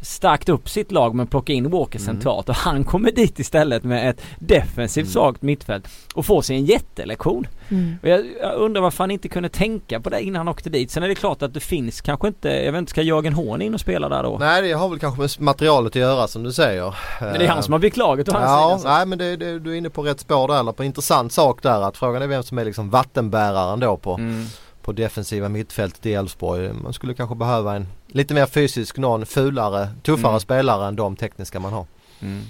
[0.00, 2.06] stärkt upp sitt lag med att plocka in Walker Mm.
[2.14, 5.12] centralt och han kommer dit istället med ett defensivt Mm.
[5.12, 7.46] svagt mittfält och får sig en jättelektion.
[7.68, 7.96] Mm.
[8.02, 10.90] Och jag, jag undrar varför han inte kunde tänka på det innan han åkte dit.
[10.90, 13.62] Sen är det klart att det finns kanske inte, jag vet inte, ska Jörgen Horn
[13.62, 14.36] in och spela där då?
[14.40, 16.94] Nej det har väl kanske med materialet att göra som du säger.
[17.20, 18.90] Men det är han som har byggt laget å hans Ja, sida.
[18.90, 20.86] så- nej men det, det, du är inne på rätt spår där, eller på en
[20.86, 24.46] intressant sak där att frågan är vem som är liksom vattenbäraren då på, Mm.
[24.84, 26.72] På defensiva mittfältet i Elfsborg.
[26.72, 30.40] Man skulle kanske behöva en lite mer fysisk, någon fulare, tuffare Mm.
[30.40, 31.86] spelare än de tekniska man har.
[32.20, 32.42] Mm.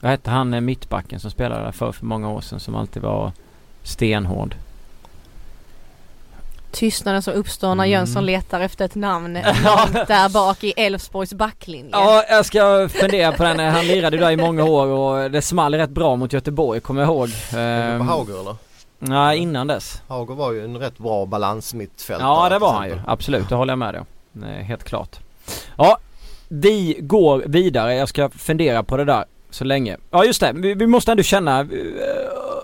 [0.00, 3.02] Vad hette han eh, mittbacken som spelade där för, för många år sedan som alltid
[3.02, 3.32] var
[3.82, 4.54] stenhård?
[6.70, 7.90] Tystnaden som uppstår när Mm.
[7.90, 9.32] Jönsson letar efter ett namn
[10.08, 11.90] där bak i Elfsborgs backlinje.
[11.92, 13.58] Ja, jag ska fundera på den.
[13.58, 17.00] Han lirade ju där i många år och det small rätt bra mot Göteborg, kommer
[17.00, 17.28] jag ihåg.
[17.52, 18.56] Um, Ehm, Hauger eller?
[19.04, 20.02] Nej, innan dess.
[20.08, 22.28] Hauger var ju en rätt bra balansmittfältare.
[22.28, 22.98] Ja, det var han ju.
[23.06, 24.02] Absolut, det håller jag med dig.
[24.32, 25.16] Nej, Helt klart.
[25.76, 25.98] Ja,
[26.48, 27.94] vi går vidare.
[27.94, 29.96] Jag ska fundera på det där så länge.
[30.10, 30.52] Ja, just det.
[30.54, 31.66] Vi, vi måste ändå känna eh,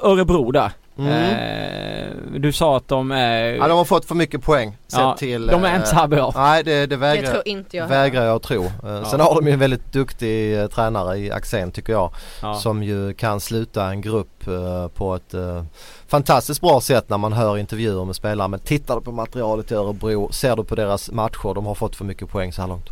[0.03, 0.73] Örebro där.
[0.99, 1.13] Mm.
[1.13, 3.45] Eh, du sa att de är...
[3.45, 5.47] Ja, de har fått för mycket poäng sett Ja, till...
[5.47, 6.33] de är eh, inte så här bra.
[6.37, 7.87] Nej det, det Det vägrar, tror inte jag.
[7.89, 8.65] vägrar jag att tro.
[8.65, 8.71] Eh,
[9.11, 9.25] Sen Ja.
[9.25, 12.11] har de ju en väldigt duktig eh, tränare i Axén tycker jag.
[12.43, 12.55] Ja.
[12.55, 15.65] Som ju kan sluta en grupp eh, på ett eh,
[16.09, 18.49] fantastiskt bra sätt när man hör intervjuer med spelare.
[18.49, 21.97] Men tittar du på materialet i Örebro, ser du på deras matcher, de har fått
[21.97, 22.89] för mycket poäng så här långt.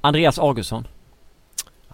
[0.00, 0.86] Andreas Augustsson.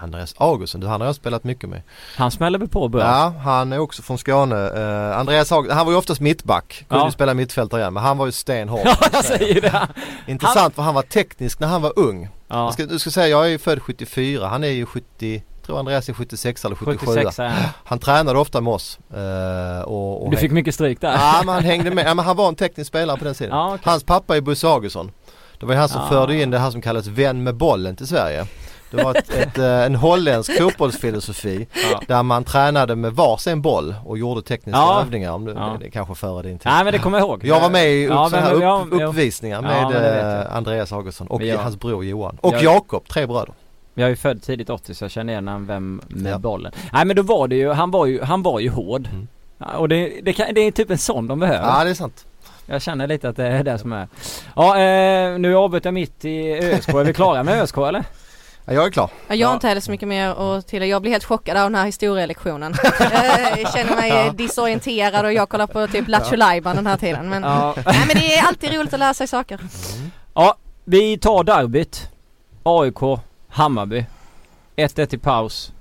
[0.02, 1.82] Andreas Augustsson, du han har jag spelat mycket med.
[2.16, 3.00] Han smäller väl på bra?
[3.02, 4.56] Ja, han är också från Skåne.
[4.56, 6.84] Eh, Andreas Augustsson, han var ju oftast mittback.
[6.88, 7.08] Kunde Ja.
[7.08, 8.80] ju spela mittfältare igen men han var ju stenhård.
[8.84, 9.88] Ja, jag säger det.
[10.32, 12.28] Intressant för han var teknisk när han var ung.
[12.48, 12.64] Ja.
[12.64, 15.78] Jag ska, du ska säga jag är ju född 74, han är ju 70, tror
[15.78, 17.06] Andreas är 76 eller 77.
[17.06, 17.62] 76 är han.
[17.84, 18.98] Han tränade ofta med oss.
[19.14, 21.12] eh, och, och Du fick mycket stryk där.
[21.12, 23.58] Ja men han hängde med, ja, men han var en teknisk spelare på den sidan.
[23.58, 23.80] Ja, okej.
[23.84, 25.10] Hans pappa är Bosse Augustsson.
[25.60, 26.08] Det var ju han som Ah.
[26.08, 28.46] förde in det här som kallas vän med bollen till Sverige.
[28.96, 32.00] Det var ett, ett, eh, en holländsk fotbollsfilosofi Ja.
[32.08, 35.00] där man tränade med varsin boll och gjorde tekniska Ja.
[35.00, 35.32] övningar.
[35.32, 35.76] Om det, Ja.
[35.80, 36.66] det är kanske före din tid.
[36.72, 37.44] Nej men det kommer jag ihåg.
[37.44, 38.62] Jag var med i upp, Ja, men- upp,
[39.00, 39.06] ja.
[39.06, 40.40] uppvisningar med det jag.
[40.46, 42.38] eh, Andreas Augustsson och jag- hans bror Johan.
[42.40, 43.54] Och jag- Jakob, tre bröder.
[43.94, 46.72] Jag är ju född tidigt 80 så jag känner igen han vem med bollen.
[46.92, 49.08] Nej men då var det ju, han var ju, han var ju hård.
[49.12, 49.28] Mm.
[49.76, 51.68] Och det, det, kan, det är typ en sån de behöver.
[51.78, 52.24] Ja det är sant.
[52.66, 54.08] Jag känner lite att det är det som är.
[54.56, 56.88] Ja eh, nu avbryter jag mitt i ÖSK.
[56.88, 58.04] Är vi klara med ÖSK eller?
[58.64, 59.10] Ja, jag är klar.
[59.28, 59.54] Ja, Jag har Ja.
[59.54, 60.90] inte heller så mycket mer att tillägga.
[60.90, 62.74] Jag blir helt chockad av den här historielektionen.
[63.00, 64.32] Eh, jag känner mig Ja.
[64.32, 67.28] disorienterad och jag kollar på typ Lattjo Lajban den här tiden.
[67.28, 67.74] Men, Ja.
[67.86, 69.60] nej, men det är alltid roligt att lära sig saker.
[70.34, 72.08] ja, vi tar derbyt.
[72.62, 74.04] AIK, Hammarby.
[74.76, 75.72] 1-1 i paus.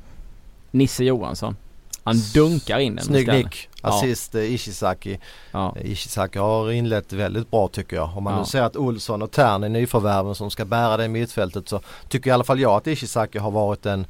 [0.71, 1.55] Nisse Johansson.
[2.03, 3.05] Han dunkar in den.
[3.05, 3.69] Snygg nick.
[3.82, 5.19] Assist eh, Ishizaki.
[5.51, 5.73] Ja.
[5.77, 8.17] Eh, Ishizaki har inlett väldigt bra tycker jag.
[8.17, 8.39] Om man Ja.
[8.39, 12.29] nu ser att Olsson och Tern är nyförvärven som ska bära det mittfältet så tycker
[12.29, 14.07] i alla fall jag att Ishizaki har varit den,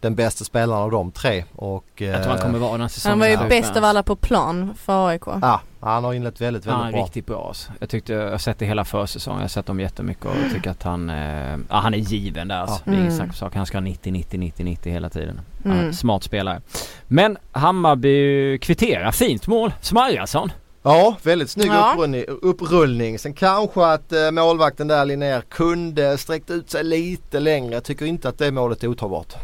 [0.00, 1.44] den bästa spelaren av de tre.
[1.56, 3.12] Och, Jag tror han kommer vara den säsongen.
[3.12, 3.48] Han var ju Ja.
[3.48, 5.22] bäst av alla på plan för AIK.
[5.26, 5.60] Ja,
[5.90, 7.02] han har inlett väldigt, väldigt Han är bra.
[7.04, 7.72] riktigt bra alltså.
[7.80, 9.38] Jag tyckte, jag har sett det hela försäsongen.
[9.38, 12.56] Jag har sett dem jättemycket och tycker att han, eh, ja, han är given där
[12.56, 12.76] alltså.
[12.76, 12.82] Ja.
[12.84, 13.16] Det är ingen Mm.
[13.26, 13.56] snack saken.
[13.58, 15.40] Han ska ha 90, 90, 90, 90 hela tiden.
[15.64, 15.92] Mm.
[15.92, 16.60] smart spelare.
[17.08, 19.10] Men Hammarby kvitterar.
[19.12, 19.72] Fint mål.
[19.80, 20.52] Smarjason.
[20.82, 21.90] Ja, väldigt snygg Ja.
[21.94, 23.18] upprullning, upprullning.
[23.18, 27.74] Sen kanske att eh, målvakten där Linnér kunde sträckt ut sig lite längre.
[27.74, 29.34] Jag tycker inte att det målet är otagbart.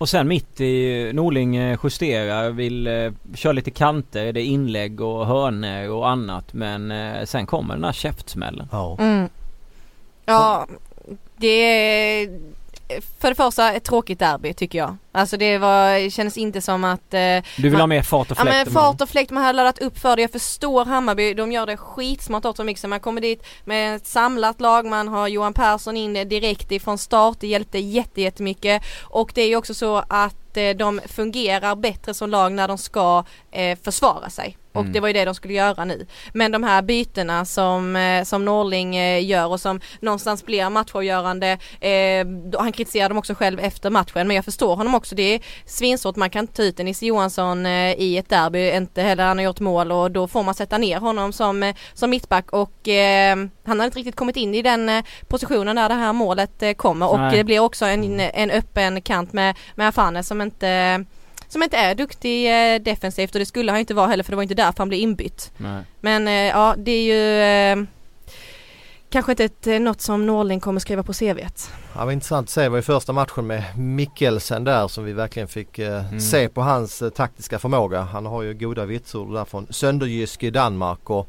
[0.00, 5.26] Och sen mitt i Norling justerar, vill eh, köra lite kanter, det är inlägg och
[5.26, 6.52] hörner och annat.
[6.52, 8.68] Men eh, sen kommer den här käftsmällen.
[8.72, 8.96] Ja.
[9.00, 9.28] Mm.
[10.26, 10.66] Ja,
[11.36, 12.40] det är
[13.20, 14.96] för det första ett tråkigt derby tycker jag.
[15.12, 18.30] Alltså det var, det kändes inte som att eh, Du vill Han- ha mer fart
[18.30, 18.56] och Ja fläkt?
[18.66, 20.22] men fart och fläkt, man hade laddat upp för det.
[20.22, 22.88] Jag förstår Hammarby, de gör det skitsmart också mycket.
[22.90, 27.36] Man kommer dit med ett samlat lag, man har Johan Persson in direkt ifrån start.
[27.40, 28.82] Det hjälpte jätte, jättemycket.
[29.02, 32.78] Och det är ju också så att eh, de fungerar bättre som lag när de
[32.78, 34.56] ska eh, försvara sig.
[34.72, 34.92] Och Mm.
[34.92, 36.06] det var ju det de skulle göra nu.
[36.34, 41.58] Men de här bytena som, eh, som Norling eh, gör och som någonstans blir matchavgörande.
[41.80, 42.26] Eh,
[42.58, 45.14] han kritiserar dem också själv efter matchen men jag förstår honom också.
[45.14, 49.02] Det är svinsvårt, man kan ta ut en Nisse Johansson eh, i ett derby, inte
[49.02, 52.50] heller han har gjort mål och då får man sätta ner honom som, som mittback
[52.52, 56.62] och eh, han har inte riktigt kommit in i den positionen där det här målet
[56.76, 57.36] kommer och Nej.
[57.36, 61.04] det blir också en, en öppen kant med, med Afane som inte
[61.52, 64.36] som inte är duktig eh, defensivt och det skulle han inte vara heller för det
[64.36, 65.52] var inte därför han blev inbytt.
[65.56, 65.82] Nej.
[66.00, 67.42] Men eh, ja det är ju
[67.82, 67.86] eh,
[69.10, 71.70] kanske inte ett, något som Norling kommer skriva på CVt.
[71.92, 72.60] Det var intressant att se.
[72.62, 76.20] Det var ju första matchen med Mikkelsen där som vi verkligen fick eh, Mm.
[76.20, 78.00] se på hans eh, taktiska förmåga.
[78.00, 81.10] Han har ju goda vitsord där från Sönderjysk i Danmark.
[81.10, 81.28] Och,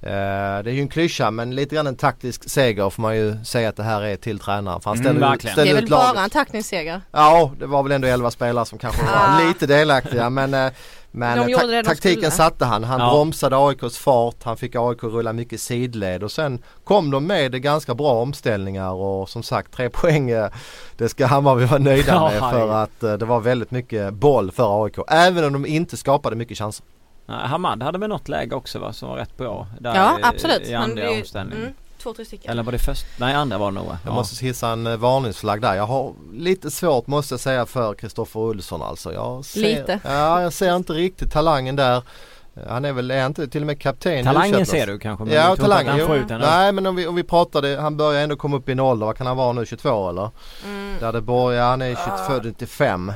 [0.00, 3.68] det är ju en klyscha men lite grann en taktisk seger får man ju säga
[3.68, 4.80] att det här är till tränaren.
[4.80, 5.56] För han Mm, ställer, ut, verkligen.
[5.56, 6.14] Det ställer är väl laget.
[6.14, 7.00] bara en tackningsseger.
[7.12, 9.36] Ja, det var väl ändå 11 spelare som kanske Ah.
[9.38, 10.72] var lite delaktiga men, eh,
[11.10, 12.84] men De eh, ta- taktiken satte han.
[12.84, 13.10] Han Ja.
[13.10, 17.94] bromsade AIKs fart, han fick AIK rulla mycket sidled och sen kom de med ganska
[17.94, 20.48] bra omställningar och som sagt tre poäng eh,
[20.96, 24.50] det ska Hammarby vara nöjda Ja, med för att eh, det var väldigt mycket boll
[24.52, 24.94] för AIK.
[25.08, 26.86] Även om de inte skapade mycket chanser.
[27.26, 29.66] Hamad hade väl något läge också va, som var rätt bra?
[29.80, 30.68] Där Ja absolut.
[30.68, 31.58] I andra blir ju- omställning.
[31.58, 31.72] mm,
[32.02, 32.50] Två, tre stycken.
[32.50, 33.04] Eller var det först?
[33.18, 33.98] Nej andra var det nog va?
[34.04, 34.14] Jag Ja.
[34.14, 35.74] måste hissa en eh, varningsflagg där.
[35.74, 39.12] Jag har lite svårt måste jag säga för Kristoffer Olsson alltså.
[39.12, 40.00] Jag ser, Lite.
[40.04, 41.96] Ja, jag ser inte riktigt talangen där.
[41.96, 42.02] Eh,
[42.68, 45.24] Han är väl, är inte till och med kapten Talangen U21 ser du kanske?
[45.24, 45.88] men Ja, talangen.
[45.90, 46.06] Han Jo.
[46.06, 46.40] får ut den.
[46.40, 49.06] Nej men om vi, om vi pratade, han börjar ändå komma upp i en ålder,
[49.06, 50.30] vad kan han vara nu, 22 eller?
[50.64, 50.94] Mm.
[51.00, 51.94] Där det börjar, han är
[52.28, 53.12] 22, 95.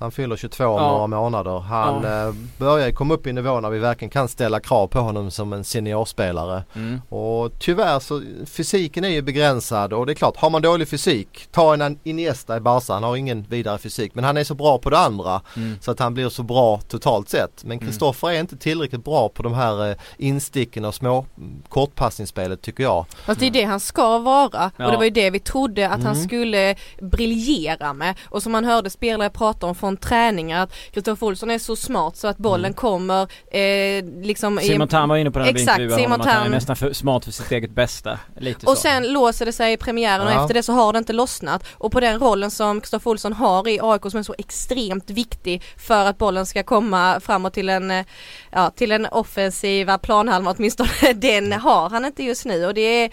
[0.00, 0.92] Så han fyller 22 om ja.
[0.92, 1.58] några månader.
[1.58, 2.28] Han ja.
[2.28, 5.52] eh, börjar komma upp i nivå när vi verkligen kan ställa krav på honom som
[5.52, 6.64] en seniorspelare.
[6.74, 7.00] Mm.
[7.08, 11.48] Och tyvärr så fysiken är ju begränsad och det är klart har man dålig fysik,
[11.50, 14.78] ta en Iniesta i Barca, han har ingen vidare fysik men han är så bra
[14.78, 15.78] på det andra mm.
[15.80, 17.64] så att han blir så bra totalt sett.
[17.64, 18.36] Men Kristoffer mm.
[18.36, 21.26] är inte tillräckligt bra på de här eh, insticken och små
[21.68, 23.06] kortpassningsspelet tycker jag.
[23.24, 24.84] Fast det är det han ska vara ja.
[24.86, 26.24] och det var ju det vi trodde att han mm.
[26.24, 31.50] skulle briljera med och som man hörde spelare prata om från träningar att Kristoffer Olsson
[31.50, 32.74] är så smart så att bollen mm.
[32.74, 36.28] kommer eh, liksom Simon Tern var inne på den Exakt, Simon Tern.
[36.28, 38.18] Han är nästan för smart för sitt eget bästa.
[38.36, 38.82] Lite och så.
[38.82, 40.34] sen låser det sig i premiären ja.
[40.34, 43.32] och efter det så har det inte lossnat och på den rollen som Kristoffer Olsson
[43.32, 47.68] har i AIK som är så extremt viktig för att bollen ska komma framåt till
[47.68, 48.04] en, eh,
[48.50, 53.10] ja, till en offensiva planhalva åtminstone, den har han inte just nu och det är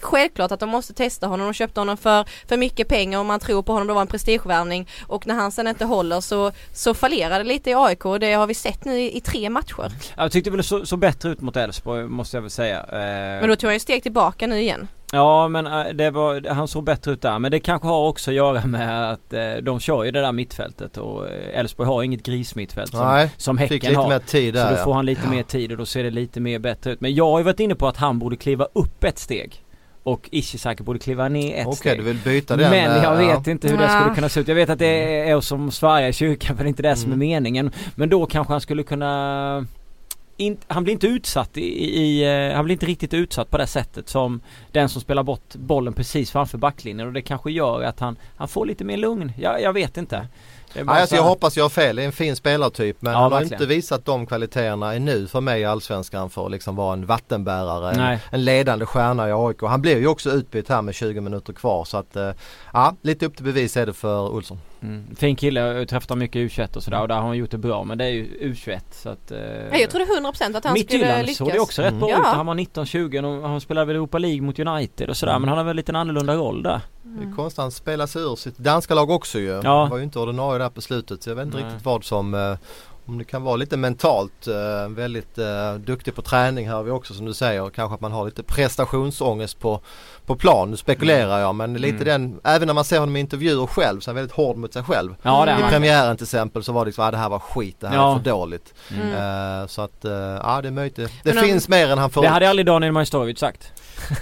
[0.00, 1.46] självklart att de måste testa honom.
[1.46, 3.88] De köpte honom för, för mycket pengar och man tror på honom.
[3.88, 7.70] Det var en prestigevärvning och när han sen inte håller så, så fallerar det lite
[7.70, 9.92] i AIK och det har vi sett nu i, i tre matcher.
[10.16, 12.80] Jag tyckte väl så, så bättre ut mot Elfsborg måste jag väl säga.
[12.80, 13.40] Eh...
[13.40, 14.88] Men då tog han ju steg tillbaka nu igen.
[15.12, 18.30] Ja men eh, det var, han såg bättre ut där men det kanske har också
[18.30, 22.22] att göra med att eh, de kör ju det där mittfältet och Elfsborg har inget
[22.22, 24.08] grismittfält som, Nej, som Häcken lite har.
[24.08, 25.30] Mer tid där, så då får han lite ja.
[25.30, 27.00] mer tid och då ser det lite mer bättre ut.
[27.00, 29.62] Men jag har ju varit inne på att han borde kliva upp ett steg
[30.06, 31.98] och Ishizaki borde kliva ner ett Okej steg.
[31.98, 32.70] du vill byta den?
[32.70, 33.52] Men jag vet ja.
[33.52, 34.48] inte hur det skulle kunna se ut.
[34.48, 37.10] Jag vet att det är som svaja i kyrkan för det är inte det som
[37.10, 37.28] är mm.
[37.28, 37.70] meningen.
[37.94, 39.66] Men då kanske han skulle kunna
[40.36, 41.60] in, han blir inte utsatt i,
[42.00, 44.40] i, eh, han blir inte riktigt utsatt på det sättet som
[44.72, 48.48] den som spelar bort bollen precis framför backlinjen och det kanske gör att han, han
[48.48, 49.32] får lite mer lugn.
[49.38, 50.28] Jag, jag vet inte.
[50.72, 51.96] Ja, alltså jag hoppas jag har fel.
[51.96, 53.62] Det är en fin spelartyp men ja, han har verkligen.
[53.62, 58.12] inte visat de kvaliteterna ännu för mig i Allsvenskan för att liksom vara en vattenbärare.
[58.12, 59.62] En, en, ledande stjärna i AIK.
[59.62, 62.30] Han blev ju också utbytt här med 20 minuter kvar så att eh,
[62.72, 64.58] ja, lite upp till bevis är det för Olsson.
[64.86, 65.16] Mm.
[65.16, 67.84] Fin kille, jag träffat mycket U21 och sådär och där har han gjort det bra
[67.84, 69.38] men det är ju U21 så att eh,
[69.80, 71.26] Jag trodde 100% att han skulle lyckas.
[71.26, 72.20] Mitt såg det också rätt bra mm.
[72.20, 72.26] ut.
[72.26, 75.42] Han var 19-20 och han spelade väl Europa League mot United och sådär mm.
[75.42, 76.80] men han har väl lite en annorlunda roll där.
[77.04, 77.20] Mm.
[77.20, 79.60] Det är konstigt, han spelar sig ur sitt danska lag också ju.
[79.64, 79.80] Ja.
[79.80, 81.66] Han var ju inte ordinarie där på slutet så jag vet inte Nej.
[81.66, 82.56] riktigt vad som eh,
[83.08, 86.90] om det kan vara lite mentalt eh, väldigt eh, duktig på träning här har vi
[86.90, 87.70] också som du säger.
[87.70, 89.80] Kanske att man har lite prestationsångest på,
[90.26, 90.70] på plan.
[90.70, 92.04] Nu spekulerar jag men lite mm.
[92.04, 94.72] den, även när man ser honom i intervjuer själv så är han väldigt hård mot
[94.72, 95.14] sig själv.
[95.22, 97.88] Ja, I premiären till exempel så var det liksom, ah, det här var skit, det
[97.88, 98.10] här ja.
[98.10, 98.74] är för dåligt.
[98.90, 99.08] Mm.
[99.08, 100.96] Uh, så att, uh, ja det är möjligt.
[100.96, 102.22] Det, det finns mer än han får.
[102.22, 103.72] Det hade aldrig Daniel Majstorovic sagt.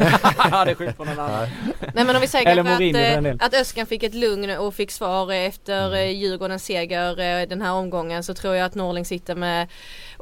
[0.51, 1.49] ja, det är någon annan.
[1.95, 4.91] Nej men om vi säger Eller kanske att, att Öskan fick ett lugn och fick
[4.91, 6.17] svar efter mm.
[6.17, 9.69] Djurgårdens seger den här omgången så tror jag att Norling sitter med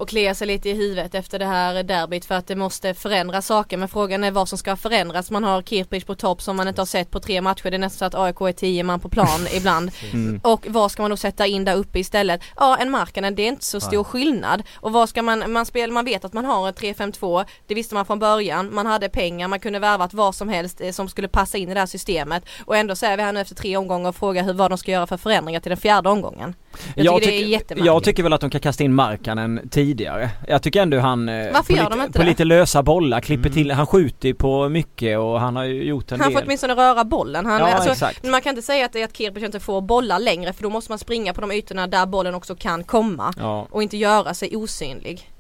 [0.03, 3.43] och kliar sig lite i huvudet efter det här derbyt för att det måste förändra
[3.43, 5.31] saker men frågan är vad som ska förändras.
[5.31, 7.71] Man har Kirpich på topp som man inte har sett på tre matcher.
[7.71, 9.91] Det är nästan så att AIK är tio man på plan ibland.
[10.13, 10.41] Mm.
[10.45, 12.41] Och vad ska man då sätta in där uppe istället?
[12.57, 14.63] Ja en Markkanen det är inte så stor skillnad.
[14.75, 17.45] Och vad ska man, man spel, man vet att man har ett 3-5-2.
[17.67, 18.75] Det visste man från början.
[18.75, 21.75] Man hade pengar, man kunde värvat vad som helst eh, som skulle passa in i
[21.75, 22.45] det här systemet.
[22.65, 24.93] Och ändå säger vi här nu efter tre omgångar och frågar hur, vad de ska
[24.93, 26.55] göra för förändringar till den fjärde omgången.
[26.95, 27.87] Jag, jag tycker det är jättemärkligt.
[27.87, 30.31] Jag tycker väl att de kan kasta in Markkanen tidigare.
[30.49, 32.29] Jag tycker ändå han eh, Varför gör lite, de inte på det?
[32.29, 33.55] lite lösa bollar klipper mm.
[33.55, 36.35] till, han skjuter ju på mycket och han har ju gjort en han del.
[36.35, 37.47] Han får åtminstone röra bollen.
[37.47, 38.25] Han, ja, alltså, exakt.
[38.25, 40.99] Man kan inte säga att att Kirpich inte får bollar längre för då måste man
[40.99, 43.33] springa på de ytorna där bollen också kan komma.
[43.39, 43.67] Ja.
[43.71, 45.32] Och inte göra sig osynlig.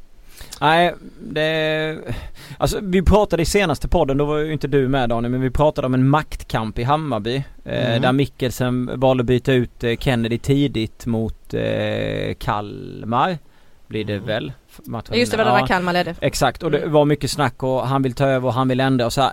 [0.61, 1.99] Nej, det...
[2.59, 5.51] Alltså vi pratade i senaste podden, då var ju inte du med Daniel, men vi
[5.51, 7.45] pratade om en maktkamp i Hammarby.
[7.64, 8.03] Eh, mm.
[8.03, 13.38] där Mikkelsen valde att byta ut eh, Kennedy tidigt mot eh, Kalmar.
[13.86, 14.26] Blir det mm.
[14.26, 14.53] väl?
[14.84, 16.14] Matchen Just det, var det ja, Kalmar ledde.
[16.20, 16.93] Exakt, och det mm.
[16.93, 19.32] var mycket snack och han vill ta över och han vill ändra och så här.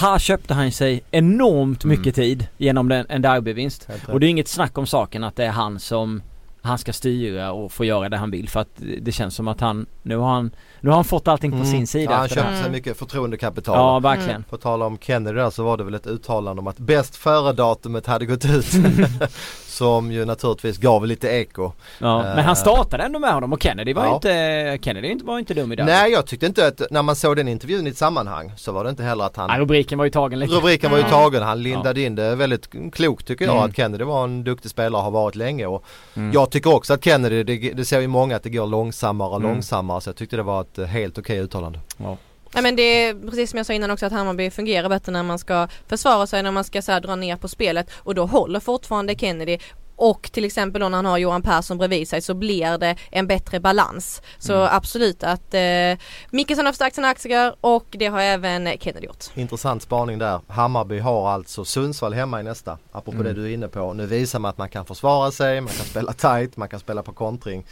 [0.00, 2.28] Här köpte han sig enormt mycket mm.
[2.28, 3.88] tid genom den, en derbyvinst.
[4.08, 6.22] Och det är inget snack om saken att det är han som
[6.62, 9.60] han ska styra och få göra det han vill för att det känns som att
[9.60, 10.50] han Nu har han
[10.80, 11.70] Nu har han fått allting på mm.
[11.70, 14.42] sin sida ja, Han köpte sig mycket förtroendekapital Ja verkligen mm.
[14.42, 17.52] På tal om Kennedy där så var det väl ett uttalande om att bäst före
[17.52, 18.66] datumet hade gått ut
[19.80, 22.54] Som ju naturligtvis gav lite eko Ja men han eh.
[22.54, 24.14] startade ändå med honom och Kennedy var ja.
[24.14, 27.36] inte Kennedy var inte dum i det Nej jag tyckte inte att när man såg
[27.36, 30.04] den intervjun i ett sammanhang så var det inte heller att han Nej, rubriken var
[30.04, 32.06] ju tagen lite Rubriken var ju tagen, han lindade ja.
[32.06, 33.64] in det väldigt klokt tycker jag mm.
[33.64, 35.84] att Kennedy var en duktig spelare och har varit länge och
[36.16, 36.32] mm.
[36.32, 39.36] Jag tycker också att Kennedy, det, det ser ju många att det går långsammare och
[39.36, 39.52] mm.
[39.52, 41.78] långsammare så jag tyckte det var ett helt okej uttalande.
[41.96, 42.16] Ja.
[42.54, 45.22] Ja men det är precis som jag sa innan också att Hammarby fungerar bättre när
[45.22, 48.26] man ska försvara sig, när man ska så här, dra ner på spelet och då
[48.26, 49.58] håller fortfarande Kennedy
[49.96, 53.26] och till exempel då när han har Johan Persson bredvid sig så blir det en
[53.26, 54.22] bättre balans.
[54.38, 54.68] Så Mm.
[54.72, 55.60] absolut att eh,
[56.30, 59.24] Mickelson har förstärkt sina aktier och det har även Kennedy gjort.
[59.34, 60.40] Intressant spaning där.
[60.48, 62.78] Hammarby har alltså Sundsvall hemma i nästa.
[62.92, 63.24] Apropå Mm.
[63.26, 63.92] det du är inne på.
[63.92, 67.02] Nu visar man att man kan försvara sig, man kan spela tight, man kan spela
[67.02, 67.66] på kontring.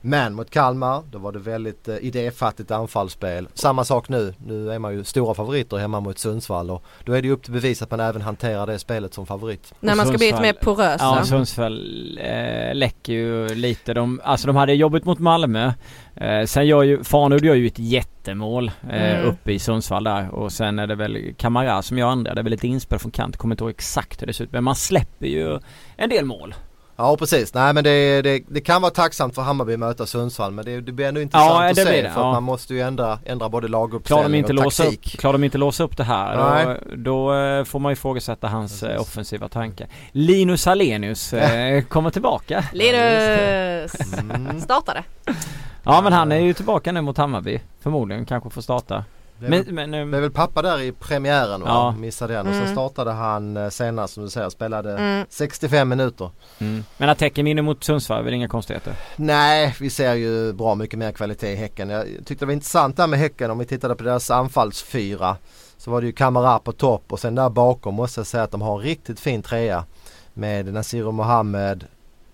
[0.00, 3.48] Men mot Kalmar, då var det väldigt eh, idéfattigt anfallsspel.
[3.54, 4.34] Samma sak nu.
[4.46, 7.42] Nu är man ju stora favoriter hemma mot Sundsvall och då är det ju upp
[7.42, 9.74] till bevis att man även hanterar det spelet som favorit.
[9.80, 11.04] När man ska bli lite mer porösa.
[11.04, 13.94] Ja, Sundsvall eh, läcker ju lite.
[13.94, 15.72] De, alltså de hade jobbet mot Malmö.
[16.16, 19.26] Eh, sen gör ju, Farnud gör ju ett jättemål eh, Mm.
[19.26, 20.30] uppe i Sundsvall där.
[20.34, 22.34] Och sen är det väl Kamara som gör andra.
[22.34, 23.36] Det är väl lite inspel från kant.
[23.36, 24.52] Kommer inte ihåg exakt hur det ser ut.
[24.52, 25.58] Men man släpper ju
[25.96, 26.54] en del mål.
[27.00, 30.52] Ja precis, nej men det, det, det kan vara tacksamt för Hammarby att möta Sundsvall
[30.52, 32.28] men det, det blir ändå intressant Ja, att det se blir det, för ja.
[32.28, 35.18] att man måste ju ändra, ändra både laguppställning inte och låsa upp, taktik.
[35.20, 36.76] klarar de inte låsa upp det här Nej.
[36.90, 39.00] då, då eh, får man ju ifrågasätta hans eh, Precis.
[39.08, 39.88] offensiva tankar.
[40.12, 42.64] Linus Alenius eh, kommer tillbaka.
[42.72, 44.60] Linus Mm.
[44.60, 45.04] startade.
[45.82, 47.60] Ja men han är ju tillbaka nu mot Hammarby.
[47.82, 49.04] Förmodligen kanske får starta.
[49.38, 51.66] Blev, Men, men, eh, blev väl pappa där i premiären va?
[51.68, 51.92] Ja.
[51.98, 52.74] Missade den och sen Mm.
[52.74, 55.26] startade han eh, senast som du säger, spelade Mm.
[55.30, 56.30] 65 minuter.
[56.58, 56.84] mm.
[56.96, 58.94] men att Häcken vinner mot Sundsvall är väl inga konstigheter?
[59.16, 61.90] Nej, vi ser ju bra mycket mer kvalitet i Häcken.
[61.90, 65.36] Jag tyckte det var intressant där med Häcken om vi tittade på deras anfallsfyra.
[65.76, 68.50] Så var det ju Kamara på topp och sen där bakom måste jag säga att
[68.50, 69.84] de har en riktigt fin trea.
[70.34, 71.84] Med Nasiru Mohammed,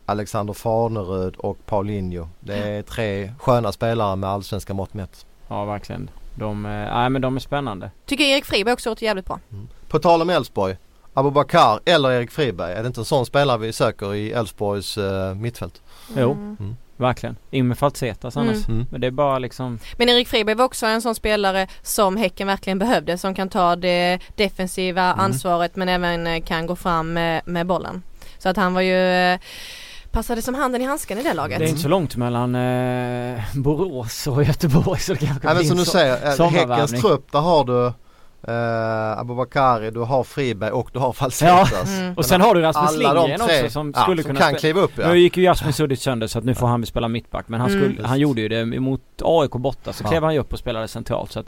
[0.07, 2.29] Alexander Farnerud och Paulinho.
[2.41, 5.27] Det är tre sköna spelare med allsvenska mått mätt.
[5.49, 6.11] Ja verkligen.
[6.35, 7.91] De, eh, nej men de är spännande.
[8.07, 9.41] Tycker Erik Friberg också gjort jävligt bra.
[9.89, 10.77] På tal om Elfsborg.
[11.15, 12.73] Abubakar eller Erik Friberg.
[12.73, 15.83] Är det inte en sån spelare vi söker i Elfsborgs uh, mittfält?
[16.17, 16.33] Jo.
[16.33, 16.77] Mm.
[16.97, 17.37] Verkligen.
[17.51, 18.69] In med Falsetas annars.
[18.69, 18.87] Mm.
[18.91, 22.47] Men det är bara liksom Men Erik Friberg var också en sån spelare som Häcken
[22.47, 25.21] verkligen behövde som kan ta det defensiva Mm.
[25.21, 28.03] ansvaret men även eh, kan gå fram med, med bollen.
[28.39, 29.39] Så att han var ju eh,
[30.15, 31.59] passade som handen i handsken i det laget.
[31.59, 35.65] Det är inte så långt mellan eh, Borås och Göteborg så det kanske Nej men
[35.65, 36.51] som du säger, eh.
[36.51, 37.87] Häckens trupp där har du
[38.53, 41.89] eh, Abubakari, du har Friberg och du har Falsetas.
[41.89, 42.15] Mm.
[42.15, 44.93] Och sen har du Rasmus Lindgren också som ja, skulle som kunna kan kliva upp
[44.97, 45.09] ja.
[45.09, 47.71] Nu gick ju Jasmin Suddic sönder så att nu får han spela mittback men han,
[47.71, 47.83] Mm.
[47.95, 50.09] skulle, han gjorde ju det mot AIK borta så Ja.
[50.09, 51.47] klev han ju upp och spelade centralt så att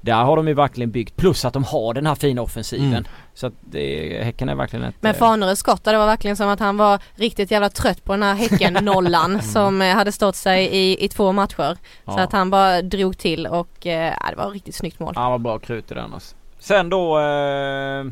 [0.00, 2.88] Där har de ju verkligen byggt plus att de har den här fina offensiven.
[2.88, 3.04] Mm.
[3.34, 4.94] Så att det, Häcken är verkligen ett...
[5.00, 8.12] Men eh, Faneröds skott, det var verkligen som att han var riktigt jävla trött på
[8.12, 11.76] den här Häcken-nollan som eh, hade stått sig i, i två matcher.
[12.04, 12.20] Så ja.
[12.20, 15.12] att han bara drog till och eh, det var ett riktigt snyggt mål.
[15.16, 16.36] Ja, vad bra krut i den alltså.
[16.58, 18.04] Sen då eh,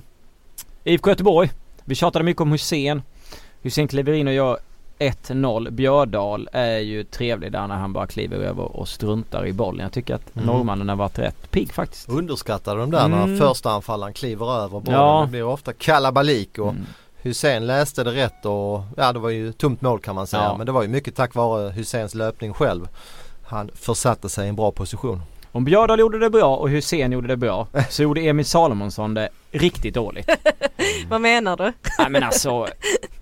[0.84, 1.50] IFK Göteborg.
[1.84, 3.02] Vi tjatade mycket om Hussein.
[3.62, 4.58] Hussein kliver in och gör
[5.10, 5.70] 1-0.
[5.70, 9.82] Björdal är ju trevlig där när han bara kliver över och struntar i bollen.
[9.82, 10.46] Jag tycker att Mm.
[10.46, 12.08] norrmannen har varit rätt pigg faktiskt.
[12.08, 13.30] Underskattade de där Mm.
[13.34, 15.00] när första anfallaren kliver över bollen.
[15.00, 15.22] Ja.
[15.24, 16.86] Det blir ofta kalabalik och Mm.
[17.22, 20.42] Hussein läste det rätt och ja det var ju tomt mål kan man säga.
[20.42, 20.56] Ja.
[20.56, 22.88] Men det var ju mycket tack vare Husseins löpning själv.
[23.44, 25.22] Han försatte sig i en bra position.
[25.52, 29.28] Om Björdal gjorde det bra och Hussein gjorde det bra så gjorde Emil Salomonsson det
[29.50, 30.30] riktigt dåligt.
[31.08, 31.72] Vad menar du?
[31.98, 32.66] Nej men alltså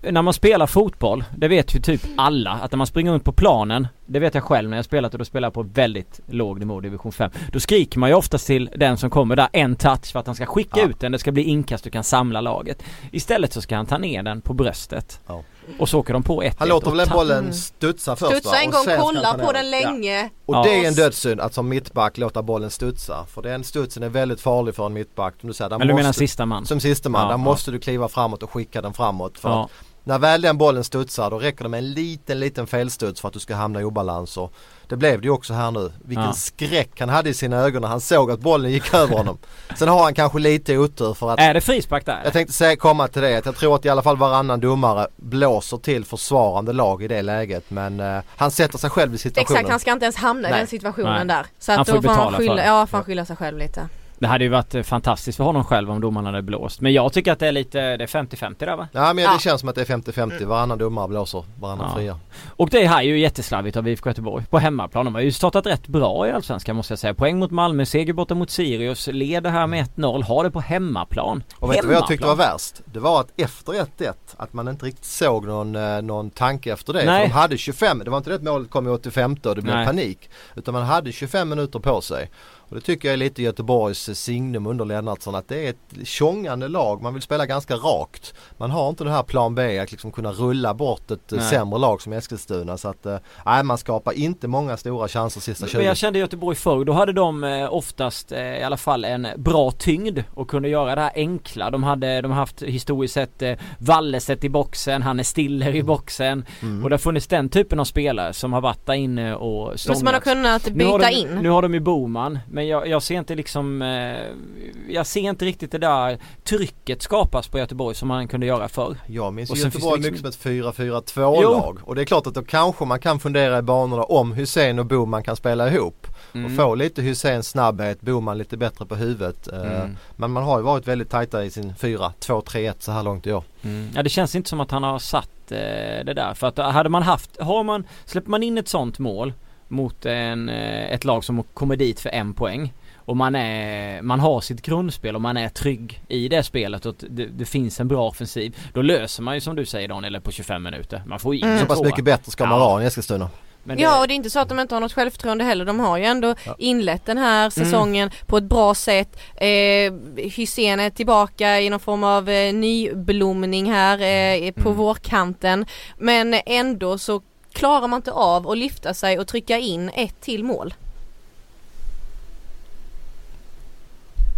[0.01, 3.31] När man spelar fotboll, det vet ju typ alla att när man springer runt på
[3.31, 6.59] planen Det vet jag själv när jag spelat och då spelar jag på väldigt låg
[6.59, 10.11] nivå, division 5 Då skriker man ju oftast till den som kommer där en touch
[10.11, 10.87] för att han ska skicka Ja.
[10.89, 13.97] ut den, det ska bli inkast och kan samla laget Istället så ska han ta
[13.97, 15.43] ner den på bröstet Ja.
[15.79, 17.53] Och så åker de på ett Han låter väl och bollen Mm.
[17.53, 18.31] studsa först?
[18.37, 20.29] Studsa en Och gång, kolla på den länge.
[20.45, 20.63] Och Ja.
[20.63, 23.25] det är en dödssynd att som mittback låta bollen studsa.
[23.29, 25.33] För den studsen är väldigt farlig för en mittback.
[25.41, 26.65] Som du säger, där Men du måste, menar sista man?
[26.65, 27.37] Som sista man, Ja, där ja.
[27.37, 29.37] måste du kliva framåt och skicka den framåt.
[29.39, 29.71] För Ja, att
[30.03, 33.33] när väl den bollen studsar då räcker det med en liten, liten felstuds för att
[33.33, 34.37] du ska hamna i obalans.
[34.37, 34.53] Och
[34.87, 35.91] det blev det ju också här nu.
[36.05, 36.33] Vilken Ja.
[36.33, 39.37] skräck han hade i sina ögon när han såg att bollen gick över honom.
[39.77, 42.21] Sen har han kanske lite otur för att är det frispark där?
[42.23, 45.07] jag tänkte säga, komma till det att jag tror att i alla fall varannan domare
[45.15, 47.63] blåser till försvarande lag i det läget.
[47.67, 49.57] Men eh, han sätter sig själv i situationen.
[49.57, 50.59] Exakt, han ska inte ens hamna i Nej.
[50.59, 51.35] den situationen Nej.
[51.37, 51.45] där.
[51.59, 52.65] Så Han att får då får han för skylla, det.
[52.65, 53.87] ja, får han skylla sig själv lite.
[54.21, 57.13] Det hade ju varit eh, fantastiskt för honom själv om domaren hade blåst Men jag
[57.13, 58.87] tycker att det är lite, det är 50-50 där va?
[58.91, 59.33] Ja men Ja.
[59.33, 60.45] det känns som att det är 50-50.
[60.45, 61.95] Varannan domare blåser, varannan Ja.
[61.95, 62.15] friar.
[62.47, 65.05] Och det här är ju jätteslarvigt av IFK Göteborg på hemmaplan.
[65.05, 67.13] De har ju startat rätt bra i Allsvenskan måste jag säga.
[67.13, 71.43] Poäng mot Malmö, seger borta mot Sirius, leder här med 1-0, har det på hemmaplan.
[71.55, 72.81] Och vet du vad jag tyckte var värst?
[72.85, 76.93] Det var att efter 1-1 att man inte riktigt såg någon, eh, någon tanke efter
[76.93, 77.05] det.
[77.05, 77.21] Nej.
[77.21, 79.61] För de hade 25, det var inte det att målet kom i 85 och det
[79.61, 79.85] blev Nej.
[79.85, 80.29] panik.
[80.55, 82.29] Utan man hade 25 minuter på sig.
[82.71, 86.67] Och det tycker jag är lite Göteborgs signum under Lennartsson att det är ett tjongande
[86.67, 87.01] lag.
[87.01, 88.33] Man vill spela ganska rakt.
[88.57, 91.49] Man har inte den här plan B att liksom kunna rulla bort ett nej.
[91.49, 92.77] sämre lag som Eskilstuna.
[92.77, 93.05] Så att
[93.45, 95.77] nej, man skapar inte många stora chanser sista 20.
[95.77, 100.19] Men jag kände Göteborg förr, då hade de oftast i alla fall en bra tyngd
[100.33, 101.69] och kunde göra det här enkla.
[101.69, 103.43] De hade, de har haft historiskt sett
[103.77, 106.45] Walleset i boxen, han är Stiller i boxen.
[106.61, 106.83] Mm.
[106.83, 109.97] Och det har funnits den typen av spelare som har varit där inne och stångat.
[109.97, 111.27] Som man har kunnat byta de, in.
[111.41, 115.45] Nu har de ju Boman men jag, jag ser inte liksom eh, Jag ser inte
[115.45, 118.95] riktigt det där trycket skapas på Göteborg som man kunde göra förr.
[119.07, 120.27] Jag minns ju Göteborg liksom...
[120.27, 123.57] mycket som ett 4-4-2 lag och det är klart att då kanske man kan fundera
[123.57, 126.07] i banorna om Hussein och Boman kan spela ihop.
[126.33, 126.45] Mm.
[126.45, 129.47] Och få lite Husseins snabbhet, Boman lite bättre på huvudet.
[129.47, 129.97] Eh, mm.
[130.15, 133.43] Men man har ju varit väldigt tajta i sin 4-2-3-1 så här långt i år.
[133.61, 133.89] Mm.
[133.95, 135.57] Ja det känns inte som att han har satt eh,
[136.05, 136.33] det där.
[136.33, 139.33] För att hade man haft, har man, släpper man in ett sånt mål
[139.71, 142.73] mot en, eh, ett lag som kommer dit för en poäng
[143.05, 146.95] och man är, man har sitt grundspel och man är trygg i det spelet och
[147.09, 148.57] det, det finns en bra offensiv.
[148.73, 151.03] Då löser man ju som du säger Daniel på 25 minuter.
[151.05, 151.59] Man får in mm.
[151.59, 152.67] Så pass mycket bättre ska man ja.
[152.67, 153.29] vara i Eskilstuna.
[153.63, 153.73] Det...
[153.73, 155.65] Ja och det är inte så att de inte har något självförtroende heller.
[155.65, 156.55] De har ju ändå ja.
[156.57, 157.51] inlett den här mm.
[157.51, 158.25] säsongen mm.
[158.25, 159.19] på ett bra sätt.
[159.35, 164.77] Eh, Hysén är tillbaka i någon form av eh, nyblomning här eh, på mm.
[164.77, 165.65] vårkanten.
[165.97, 167.21] Men ändå så
[167.53, 170.73] klarar man inte av att lyfta sig och trycka in ett till mål.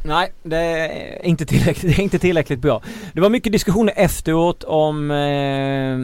[0.05, 2.81] Nej, det är inte tillräckligt, det är inte tillräckligt bra.
[3.13, 5.97] Det var mycket diskussioner efteråt om eh,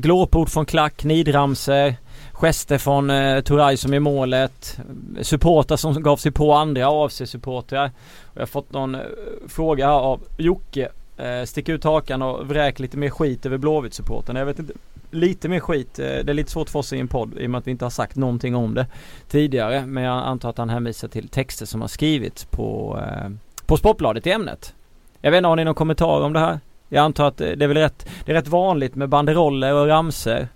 [0.00, 1.96] glåpord från Klack, nidramser,
[2.32, 4.78] gester från eh, Turay som är målet,
[5.22, 7.90] supportrar som gav sig på andra AFC-supportrar.
[8.34, 9.00] Jag har fått någon eh,
[9.48, 10.88] fråga här av Jocke.
[11.16, 14.36] Eh, stick ut hakan och vräk lite mer skit över Blåvitt-supporten.
[14.36, 14.72] Jag vet inte
[15.14, 15.98] lite mer skit.
[15.98, 17.70] Eh, det är lite svårt för oss i en podd i och med att vi
[17.70, 18.86] inte har sagt någonting om det
[19.28, 19.86] tidigare.
[19.86, 23.30] Men jag antar att han hänvisar till texter som har skrivits på, eh,
[23.66, 24.74] på Sportbladet i ämnet.
[25.20, 26.60] Jag vet inte, har ni någon kommentar om det här?
[26.88, 29.86] Jag antar att eh, det är väl rätt, det är rätt vanligt med banderoller och
[29.86, 30.48] ramser.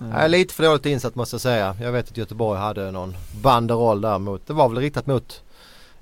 [0.00, 1.76] Jag är lite för dåligt insatt måste jag säga.
[1.80, 5.42] Jag vet att Göteborg hade någon banderoll där mot, det var väl riktat mot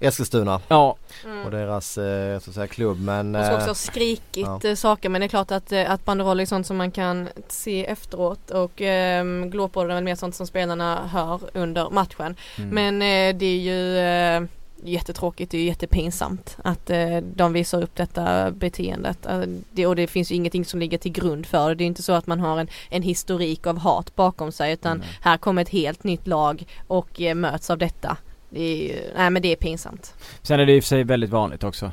[0.00, 0.60] Eskilstuna.
[0.68, 0.96] Ja.
[1.24, 1.44] Mm.
[1.44, 3.34] Och deras eh, så att säga, klubb men...
[3.34, 4.60] Och så också eh, skrikit ja.
[4.64, 7.86] Eh, saker men det är klart att, att banderoller är sånt som man kan se
[7.86, 12.36] efteråt och eh, glåpord är väl mer sånt som spelarna hör under matchen.
[12.56, 12.70] Mm.
[12.70, 14.48] Men eh, det är ju eh,
[14.82, 19.26] jättetråkigt, det är jättepinsamt att eh, de visar upp detta beteendet.
[19.26, 19.40] Eh,
[19.72, 21.74] det, och det finns ju ingenting som ligger till grund för det.
[21.74, 24.96] Det är inte så att man har en, en historik av hat bakom sig utan
[24.96, 25.06] mm.
[25.20, 28.16] här kommer ett helt nytt lag och eh, möts av detta.
[28.50, 30.14] Det är ju, nej men det är pinsamt.
[30.42, 31.92] Sen är det i och för sig väldigt vanligt också.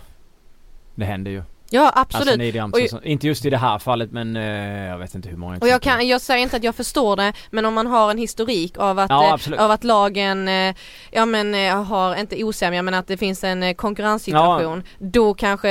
[0.95, 1.43] Det händer ju.
[1.75, 2.55] Ja absolut.
[2.55, 5.57] Alltså, och, inte just i det här fallet men uh, jag vet inte hur många
[5.57, 8.17] Och jag kan, jag säger inte att jag förstår det men om man har en
[8.17, 10.75] historik av att, ja, eh, av att lagen, uh,
[11.11, 14.83] ja men uh, har, inte osämja men att det finns en konkurrenssituation.
[14.85, 15.07] Ja.
[15.07, 15.69] Då kanske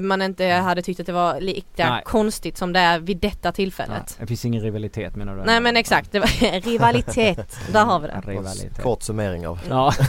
[0.00, 2.02] man inte hade tyckt att det var lika Nej.
[2.04, 3.90] konstigt som det är vid detta tillfället.
[3.96, 5.42] Nej, det finns ingen rivalitet menar du?
[5.44, 7.58] Nej men exakt, det var rivalitet.
[7.72, 8.22] Där har vi det.
[8.26, 8.82] Rivalitet.
[8.82, 9.60] Kort summering av.
[9.68, 9.92] Ja.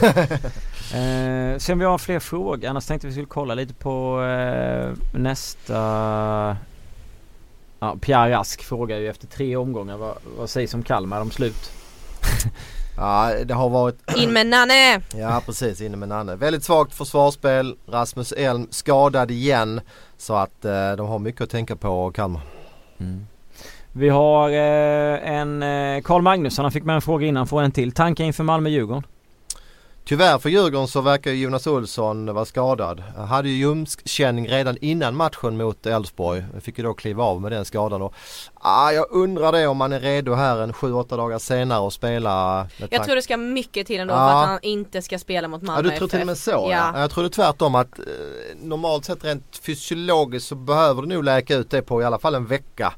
[0.94, 5.76] Eh, sen vi har fler frågor, annars tänkte vi skulle kolla lite på eh, nästa...
[7.80, 11.72] Ja, Pierre Rask frågar ju efter tre omgångar vad, vad sägs om Kalmar om slut?
[12.96, 14.16] ja det har varit...
[14.16, 15.00] In med Nanne!
[15.14, 16.36] Ja precis, in med Nanne.
[16.36, 17.76] Väldigt svagt försvarsspel.
[17.86, 19.80] Rasmus Elm skadad igen.
[20.16, 22.42] Så att eh, de har mycket att tänka på Kalmar.
[22.98, 23.26] Mm.
[23.92, 27.72] Vi har eh, en eh, Karl Magnusson, han fick med en fråga innan, får en
[27.72, 27.92] till.
[27.92, 29.02] Tankar inför Malmö-Djurgården?
[30.04, 33.02] Tyvärr för Djurgården så verkar Jonas Olsson vara skadad.
[33.16, 36.44] Han hade ju ljumskkänning redan innan matchen mot Elfsborg.
[36.60, 38.02] Fick ju då kliva av med den skadan.
[38.02, 38.14] Och,
[38.54, 42.66] ah, jag undrar det om han är redo här en 7-8 dagar senare och spela.
[42.90, 44.16] Jag tror det ska mycket till ändå ah.
[44.16, 46.50] för att han inte ska spela mot Malmö Ja du tror till och med så
[46.50, 46.70] ja.
[46.70, 47.00] ja.
[47.00, 48.04] Jag trodde tvärtom att eh,
[48.62, 52.34] normalt sett rent fysiologiskt så behöver du nog läka ut det på i alla fall
[52.34, 52.92] en vecka.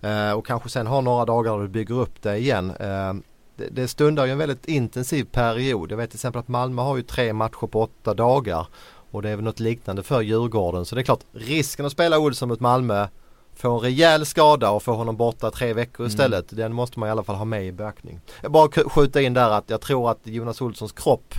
[0.00, 2.70] Eh, och kanske sen ha några dagar där du bygger upp det igen.
[2.80, 3.14] Eh,
[3.56, 5.92] det, det stundar ju en väldigt intensiv period.
[5.92, 8.66] Jag vet till exempel att Malmö har ju tre matcher på åtta dagar.
[9.10, 10.84] Och det är väl något liknande för Djurgården.
[10.84, 13.06] Så det är klart risken att spela Olsson mot Malmö
[13.56, 16.10] Få en rejäl skada och få honom borta tre veckor mm.
[16.10, 16.52] istället.
[16.52, 16.62] Mm.
[16.62, 18.20] Den måste man i alla fall ha med i beaktning.
[18.40, 21.34] Jag bara skjuta in där att jag tror att Jonas Olssons kropp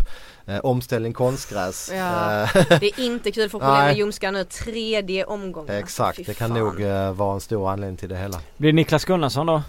[0.45, 1.91] eh, Omställning konstgräs.
[1.93, 2.49] Ja, eh,
[2.80, 4.43] det är inte kul för problem med ljumskar nu.
[4.43, 5.76] Tredje omgången.
[5.76, 8.39] Exakt, det kan nog eh, vara en stor anledning till det hela.
[8.57, 9.61] Blir Niklas Gunnarsson då?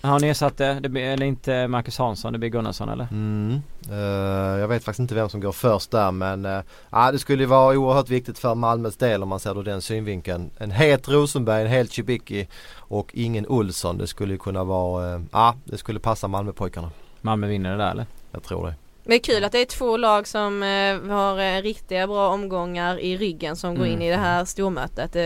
[0.00, 3.08] Han ersatte, det blir, eller inte Marcus Hansson, det blir Gunnarsson eller?
[3.10, 3.62] Mm.
[3.90, 7.46] Uh, jag vet faktiskt inte vem som går först där men uh, det skulle ju
[7.46, 10.50] vara oerhört viktigt för Malmös del om man ser då den synvinkeln.
[10.58, 13.98] En het Rosenberg, en het Cibicki och ingen Olsson.
[13.98, 16.90] Det skulle kunna vara, ja uh, det skulle passa Malmöpojkarna.
[17.20, 18.06] Malmö vinner det där eller?
[18.32, 18.74] Jag tror det.
[19.08, 22.28] Men det är kul att det är två lag som eh, har eh, riktiga bra
[22.28, 23.92] omgångar i ryggen som går Mm.
[23.96, 25.16] in i det här stormötet.
[25.16, 25.22] Eh,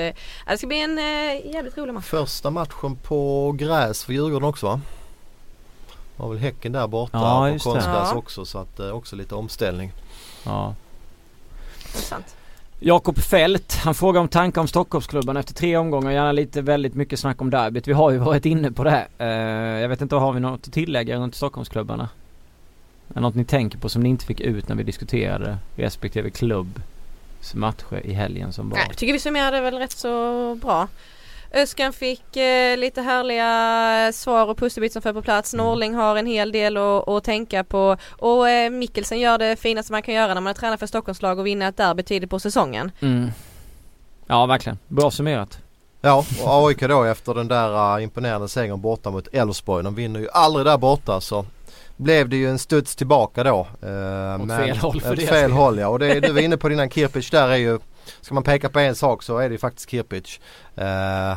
[0.47, 2.05] det ska bli en eh, jävligt rolig match.
[2.05, 4.81] Första matchen på gräs för Djurgården också va?
[6.17, 8.15] Var väl Häcken där borta Ja, på konstgräs Ja.
[8.15, 9.93] också så att eh, också lite omställning.
[10.45, 10.75] Ja.
[11.87, 12.37] Intressant.
[12.83, 16.11] Jakob Fält, han frågar om tankar om Stockholmsklubban efter tre omgångar.
[16.11, 17.89] Gärna lite väldigt mycket snack om derbyt.
[17.89, 19.07] Vi har ju varit inne på det.
[19.19, 19.27] Eh,
[19.81, 22.09] jag vet inte, har vi något att tillägga runt Stockholmsklubbarna?
[23.11, 26.31] Är det något ni tänker på som ni inte fick ut när vi diskuterade respektive
[26.31, 28.77] klubbs matcher i helgen som var?
[28.77, 30.89] Nej, jag tycker vi summerade väl rätt så bra.
[31.53, 35.55] Öskan fick eh, lite härliga svar och pusselbit som föll på plats.
[35.55, 35.67] Mm.
[35.67, 40.03] Norling har en hel del att, tänka på och eh, Mikkelsen gör det finaste man
[40.03, 42.91] kan göra när man är tränare för Stockholmslag och vinna ett derby tidigt på säsongen.
[43.01, 43.31] Mm.
[44.27, 44.79] Ja, verkligen.
[44.89, 45.59] Bra summerat.
[46.01, 49.85] Ja och AIK då efter den där uh, imponerande segern borta mot Elfsborg.
[49.85, 51.47] De vinner ju aldrig där borta så
[52.03, 53.67] blev det ju en studs tillbaka då.
[53.85, 55.27] Uh, Åt fel håll för det.
[55.27, 57.79] fel håll ja och det du var inne på innan Kirpic där är ju
[58.21, 60.41] Ska man peka på en sak så är det ju faktiskt Kirpic.
[60.77, 60.85] Eh,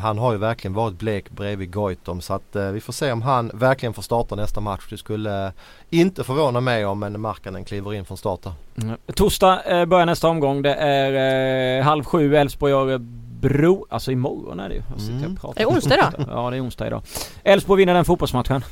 [0.00, 3.22] han har ju verkligen varit blek bredvid Goitom så att eh, vi får se om
[3.22, 4.82] han verkligen får starta nästa match.
[4.90, 5.52] Det skulle eh,
[5.90, 8.40] inte förvåna mig om en Markkanen kliver in från start.
[8.82, 8.96] Mm.
[9.14, 10.62] Torsdag eh, börjar nästa omgång.
[10.62, 13.86] Det är eh, halv sju Elfsborg-Örebro.
[13.90, 14.82] Alltså imorgon är det ju.
[14.92, 15.32] Jag sitter Mm.
[15.34, 15.60] och pratar.
[15.62, 16.12] Är det onsdag idag?
[16.30, 17.02] Ja, det är onsdag idag.
[17.44, 18.64] Elfsborg vinner den fotbollsmatchen.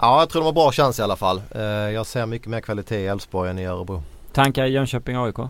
[0.00, 1.42] Ja jag tror de har bra chans i alla fall.
[1.54, 4.02] Eh, jag ser mycket mer kvalitet i Elfsborg än i Örebro.
[4.32, 5.48] Tankar i Jönköping-AIK?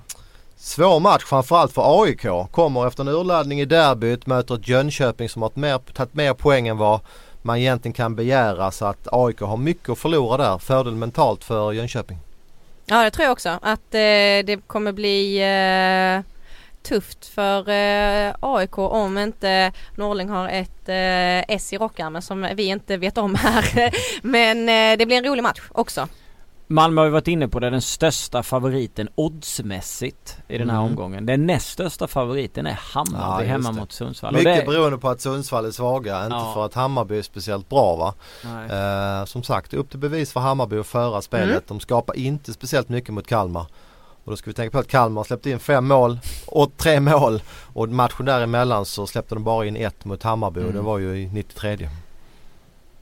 [0.56, 2.50] Svår match framförallt för AIK.
[2.50, 6.34] Kommer efter en urladdning i derbyt, möter ett Jönköping som har tagit mer, tagit mer
[6.34, 7.00] poäng än vad
[7.42, 8.70] man egentligen kan begära.
[8.70, 10.58] Så att AIK har mycket att förlora där.
[10.58, 12.18] Fördel mentalt för Jönköping.
[12.86, 16.37] Ja det tror jag också att eh, det kommer bli eh,
[16.82, 22.64] tufft för eh, AIK om inte Norling har ett eh, S i rockärmen som vi
[22.66, 23.90] inte vet om här.
[24.26, 26.08] Men eh, det blir en rolig match också.
[26.70, 30.90] Malmö har ju varit inne på det, den största favoriten oddsmässigt i den här Mm.
[30.90, 31.26] omgången.
[31.26, 33.80] Den näst största favoriten är Hammarby Ja, hemma det.
[33.80, 34.34] mot Sundsvall.
[34.34, 36.24] Mycket det, beroende på att Sundsvall är svaga.
[36.24, 36.50] Inte Ja.
[36.54, 38.14] för att Hammarby är speciellt bra va.
[38.70, 41.48] Eh, som sagt upp till bevis för Hammarby att föra spelet.
[41.48, 41.62] Mm.
[41.66, 43.66] De skapar inte speciellt mycket mot Kalmar.
[44.28, 47.42] Och då ska vi tänka på att Kalmar släppte in fem mål och tre mål.
[47.72, 50.76] Och matchen däremellan så släppte de bara in ett mot Hammarby och Mm.
[50.76, 51.88] det var ju i 93.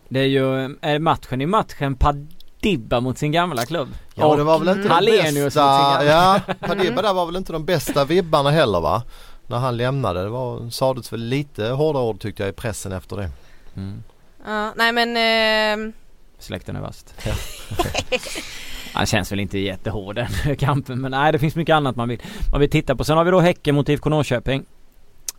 [0.09, 3.89] Det är ju, är matchen i matchen Padibba mot sin gamla klubb.
[4.15, 7.37] Ja Och det var väl inte de Hallenius sin bästa, ja Padibba där var väl
[7.37, 9.03] inte de bästa vibbarna heller va?
[9.47, 10.23] När han lämnade.
[10.23, 13.31] Det var, sades väl lite hårda ord tyckte jag i pressen efter det.
[13.77, 14.03] Mm.
[14.47, 15.17] Ja, nej men
[15.89, 15.93] eh,
[16.39, 17.15] Släkten är vast.
[18.97, 22.21] Han känns väl inte jättehård den kampen men nej det finns mycket annat man vill,
[22.53, 23.05] man vill titta på.
[23.05, 24.65] Sen har vi då Häcken mot IFK Norrköping.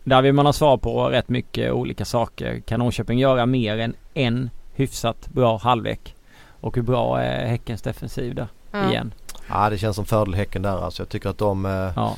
[0.04, 2.60] Där vill man ha svar på rätt mycket olika saker.
[2.60, 6.14] Kan Norrköping göra mer än en hyfsat bra halvlek?
[6.60, 8.90] Och hur bra är Häckens defensiv där ja.
[8.90, 9.14] igen?
[9.48, 11.02] Ja det känns som fördel Häcken där alltså.
[11.02, 12.16] Jag tycker att de eh, Ja.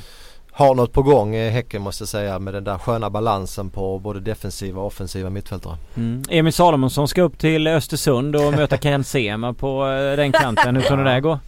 [0.53, 3.99] Har något på gång eh, Häcken måste jag säga med den där sköna balansen på
[3.99, 5.77] både defensiva och offensiva mittfältare.
[5.97, 6.23] Mm.
[6.31, 10.77] Emil Salomonsson ska upp till Östersund och möta Ken Sema på eh, den kanten.
[10.77, 11.39] Hur du det går?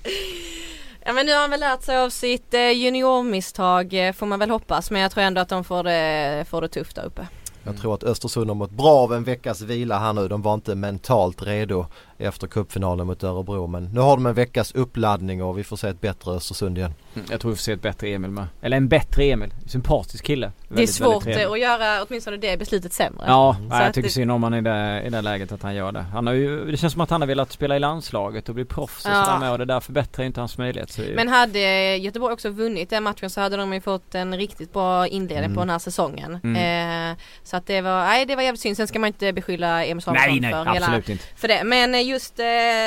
[1.04, 4.38] Ja men nu har han väl lärt sig av sitt eh, juniormisstag eh, får man
[4.38, 7.26] väl hoppas men jag tror ändå att de får det, får det tufft där uppe.
[7.64, 10.28] Jag tror att Östersund har mått bra av en veckas vila här nu.
[10.28, 11.86] De var inte mentalt redo
[12.18, 13.66] efter cupfinalen mot Örebro.
[13.66, 16.94] Men nu har de en veckas uppladdning och vi får se ett bättre Östersund igen.
[17.14, 18.46] Mm, Jag tror vi får se ett bättre Emil med.
[18.62, 19.54] Eller en bättre Emil.
[19.66, 20.52] Sympatisk kille.
[20.68, 23.24] det är Väldigt, svårt väldigt eh, att göra åtminstone det beslutet sämre.
[23.26, 23.70] Ja, Mm.
[23.82, 26.02] jag tycker det- synd om han i det, i det läget att han gör det.
[26.12, 28.64] Han har ju, det känns som att han har velat spela i landslaget och bli
[28.64, 29.24] proffs och Ja.
[29.24, 30.90] sådär med och det där förbättrar inte hans möjlighet.
[30.90, 34.72] Så Men hade Göteborg också vunnit den matchen så hade de ju fått en riktigt
[34.72, 35.54] bra inledning Mm.
[35.54, 36.38] på den här säsongen.
[36.44, 37.10] Mm.
[37.12, 37.18] Eh,
[37.52, 38.76] så att det var, nej det var jävligt synd.
[38.76, 41.24] Sen ska man inte beskylla Emil Samuelsson nej, nej, för, absolut hela, inte.
[41.36, 41.64] för det.
[41.64, 42.44] Men eh, just eh,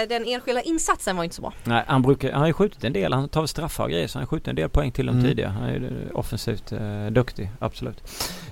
[0.09, 1.53] den enskilda insatsen var inte så bra.
[1.63, 4.17] Nej, han brukar, han har ju skjutit en del, han tar straffar och grejer så
[4.19, 5.27] han har skjutit en del poäng till dem Mm.
[5.27, 5.49] tidigare.
[5.49, 8.03] Han är ju offensivt eh, duktig, absolut.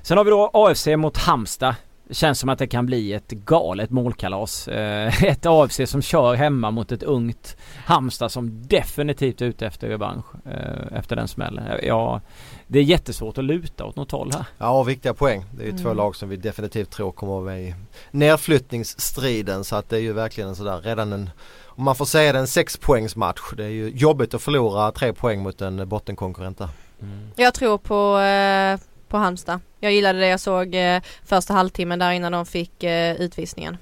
[0.02, 1.76] Sen har vi då AFC mot Halmstad.
[2.14, 4.68] Känns som att det kan bli ett galet målkalas.
[4.68, 9.88] Eh, ett AFC som kör hemma mot ett ungt Halmstad som definitivt är ute efter
[9.88, 11.80] revansch eh, efter den smällen.
[11.84, 12.22] Ja,
[12.68, 14.46] det är jättesvårt att luta åt något håll här.
[14.58, 15.46] Ja, viktiga poäng.
[15.52, 15.98] Det är ju två Mm.
[15.98, 17.76] lag som vi definitivt tror kommer att vara med i
[18.12, 19.64] nedflyttningsstriden.
[19.64, 21.30] Så att det är ju verkligen en sådär redan en
[21.76, 23.42] om man får säga det en sexpoängsmatch.
[23.58, 26.70] Det är ju jobbigt att förlora tre poäng mot en bottenkonkurrent där.
[27.36, 28.80] Jag tror på, eh,
[29.14, 29.60] på Halmstad.
[29.80, 33.78] Jag gillade det jag såg eh, första halvtimmen där innan de fick eh, utvisningen.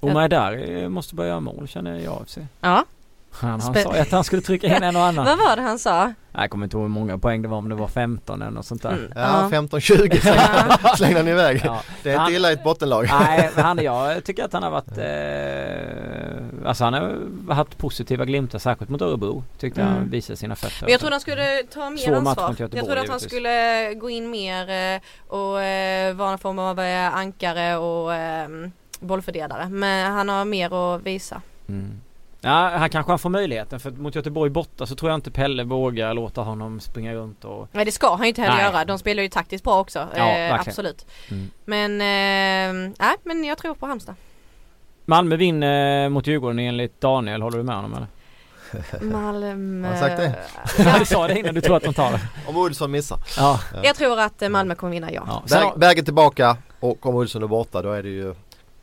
[0.00, 2.38] Omar där eh, måste börja göra mål känner jag AFC.
[2.60, 2.84] Ja,
[3.32, 5.24] Han, han sa ju att han skulle trycka in en och annan.
[5.26, 6.12] Vad var det han sa?
[6.32, 8.66] Jag kommer inte ihåg hur många poäng det var om det var 15 eller något
[8.66, 8.90] sånt där.
[8.90, 9.12] Mm.
[9.14, 11.62] Ja, 15-20 slängde, slängde han iväg.
[11.64, 11.82] Ja.
[12.02, 13.06] Det är inte Han- illa i ett bottenlag.
[13.20, 18.24] Nej, men han, jag tycker att han har varit eh, Alltså han har haft positiva
[18.24, 19.44] glimtar särskilt mot Örebro.
[19.58, 19.94] Tyckte Mm.
[19.94, 20.76] han visade sina fötter.
[20.82, 22.48] Men jag trodde han skulle ta mer Svår match ansvar.
[22.48, 23.30] mot Göteborg, Jag trodde att han givetvis.
[23.30, 28.48] skulle gå in mer eh, och eh, vara en form av eh, ankare och eh,
[29.00, 29.68] bollfördelare.
[29.68, 31.42] Men han har mer att visa.
[31.68, 32.00] Mm.
[32.44, 35.64] Ja, han kanske han får möjligheten för mot Göteborg borta så tror jag inte Pelle
[35.64, 38.64] vågar låta honom springa runt och Nej det ska han ju inte heller Nej.
[38.64, 38.84] göra.
[38.84, 40.08] De spelar ju taktiskt bra också.
[40.16, 41.06] Ja, eh, absolut.
[41.30, 41.50] Mm.
[41.64, 44.14] Men, eh, nej men jag tror på Halmstad.
[45.04, 47.42] Malmö vinner mot Djurgården enligt Daniel.
[47.42, 48.06] Håller du med honom eller?
[49.00, 49.88] Malmö.
[49.88, 50.34] Har han sagt det?
[50.84, 52.20] Ja, du sa det innan du tror att de tar det.
[52.46, 53.18] Om Olsson missar.
[53.36, 53.60] Ja.
[53.82, 55.42] Jag tror att eh, Malmö kommer vinna ja.
[55.48, 55.74] ja.
[55.76, 58.34] Vägen tillbaka och om Olsson är borta då är det ju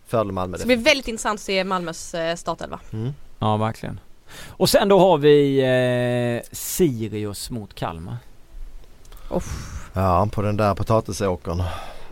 [0.07, 0.57] fördel Malmö.
[0.57, 2.79] Så det blir väldigt intressant att se Malmös eh, startelva.
[2.93, 3.13] Mm.
[3.39, 3.99] Ja, verkligen.
[4.47, 8.17] Och sen då har vi eh, Sirius mot Kalmar.
[9.93, 11.63] Ja, på den där potatisåkern.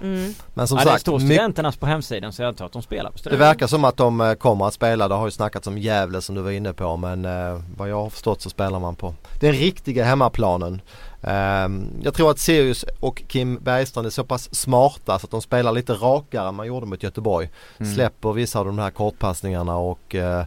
[0.02, 0.34] Mm.
[0.54, 2.82] Men som ja, det sagt, står mycket, studenternas på hemsidan så jag antar att de
[2.82, 3.48] spelar på det studenten.
[3.48, 5.08] verkar som att de eh, kommer att spela.
[5.08, 8.02] Det har ju snackats om Gävle som du var inne på men eh, vad jag
[8.02, 10.82] har förstått så spelar man på den riktiga hemmaplanen.
[11.22, 15.42] Ehm, jag tror att Sirius och Kim Bergstrand är så pass smarta så att de
[15.42, 17.50] spelar lite rakare än man gjorde mot Göteborg.
[17.78, 17.94] Mm.
[17.94, 20.46] Släpper vissa av de här kortpassningarna och eh,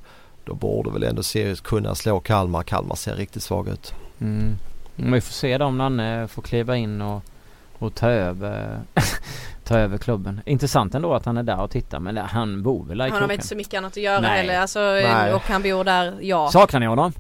[0.51, 2.63] då borde väl ändå Sirius kunna slå Kalmar.
[2.63, 3.95] Kalmar ser riktigt svag ut.
[4.21, 4.57] Mm.
[4.97, 7.23] Men Vi får se då om Nanne får kliva in och,
[7.79, 8.81] och ta över
[9.65, 10.41] ta över klubben.
[10.47, 13.33] Intressant ändå att han är där och tittar men han bor väl i Han har
[13.33, 14.31] inte så mycket annat att göra Nej.
[14.31, 14.61] heller.
[14.61, 15.33] Alltså, Nej.
[15.35, 16.51] och han bor där, ja.
[16.51, 17.13] Saknar ni honom?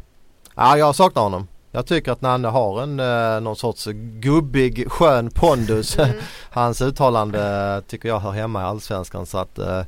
[0.54, 1.46] Ja, jag saknar honom.
[1.72, 3.86] Jag tycker att Nanne har en eh, någon sorts
[4.20, 5.98] gubbig skön pondus.
[5.98, 6.16] Mm.
[6.50, 9.82] Hans uttalande tycker jag hör hemma i Allsvenskan så att eh,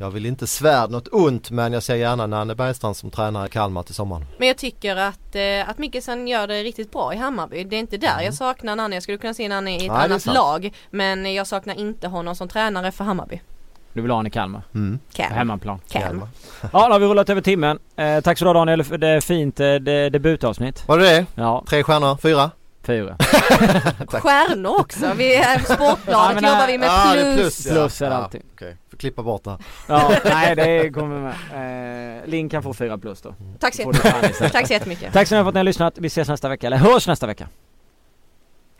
[0.00, 3.50] jag vill inte svärda något ont men jag ser gärna Nanne Bergstrand som tränare i
[3.50, 4.24] Kalmar till sommaren.
[4.38, 7.64] Men jag tycker att, eh, att Mikkelsen gör det riktigt bra i Hammarby.
[7.64, 8.24] Det är inte där Mm.
[8.24, 8.96] jag saknar Nanne.
[8.96, 10.74] Jag skulle kunna se Nanne i ett Nej, annat lag.
[10.90, 13.40] Men jag saknar inte honom som tränare för Hammarby.
[13.92, 14.62] Du vill ha honom i Kalmar?
[14.74, 14.98] Mm.
[15.12, 15.36] Kalmar.
[15.36, 15.80] hemmaplan?
[15.90, 16.28] Kalmar.
[16.62, 17.78] Ja, då har vi rullat över timmen.
[17.96, 20.88] Eh, tack så du ha Daniel för det fint eh, det, debutavsnitt.
[20.88, 21.26] Var det det?
[21.34, 22.16] Ja, Tre stjärnor?
[22.22, 22.50] Fyra?
[22.82, 23.16] fyra.
[24.08, 25.12] Stjärnor också.
[25.16, 27.62] Vi är Ja, sportbladet men, jobbar vi med ja, det är plus.
[27.62, 27.72] plus, ja.
[27.74, 28.22] Plus är det Ja.
[28.22, 28.42] alltid.
[28.54, 29.58] Okej, får klippa bort det.
[29.88, 32.20] Ja, nej det kommer med.
[32.20, 33.34] Eh, Linn kan få fyra plus då.
[33.60, 34.52] Tack så jättemycket.
[34.52, 35.12] Tack så jättemycket.
[35.12, 35.98] Tack så mycket för att ni har lyssnat.
[35.98, 37.48] Vi ses nästa vecka, eller hörs nästa vecka.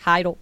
[0.04, 0.36] Hej då.